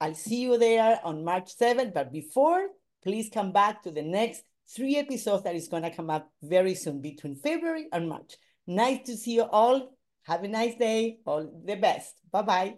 I'll 0.00 0.14
see 0.14 0.42
you 0.42 0.58
there 0.58 1.00
on 1.02 1.24
March 1.24 1.56
7th, 1.56 1.94
but 1.94 2.12
before, 2.12 2.68
please 3.02 3.30
come 3.32 3.52
back 3.52 3.82
to 3.82 3.90
the 3.90 4.02
next 4.02 4.44
three 4.68 4.96
episodes 4.96 5.44
that 5.44 5.54
is 5.54 5.68
going 5.68 5.82
to 5.82 5.90
come 5.90 6.10
up 6.10 6.30
very 6.42 6.74
soon 6.74 7.00
between 7.00 7.36
February 7.36 7.86
and 7.92 8.08
March. 8.08 8.36
Nice 8.66 9.06
to 9.06 9.16
see 9.16 9.34
you 9.34 9.42
all. 9.42 9.96
Have 10.24 10.42
a 10.42 10.48
nice 10.48 10.74
day. 10.76 11.18
All 11.26 11.62
the 11.64 11.76
best. 11.76 12.14
Bye-bye. 12.32 12.74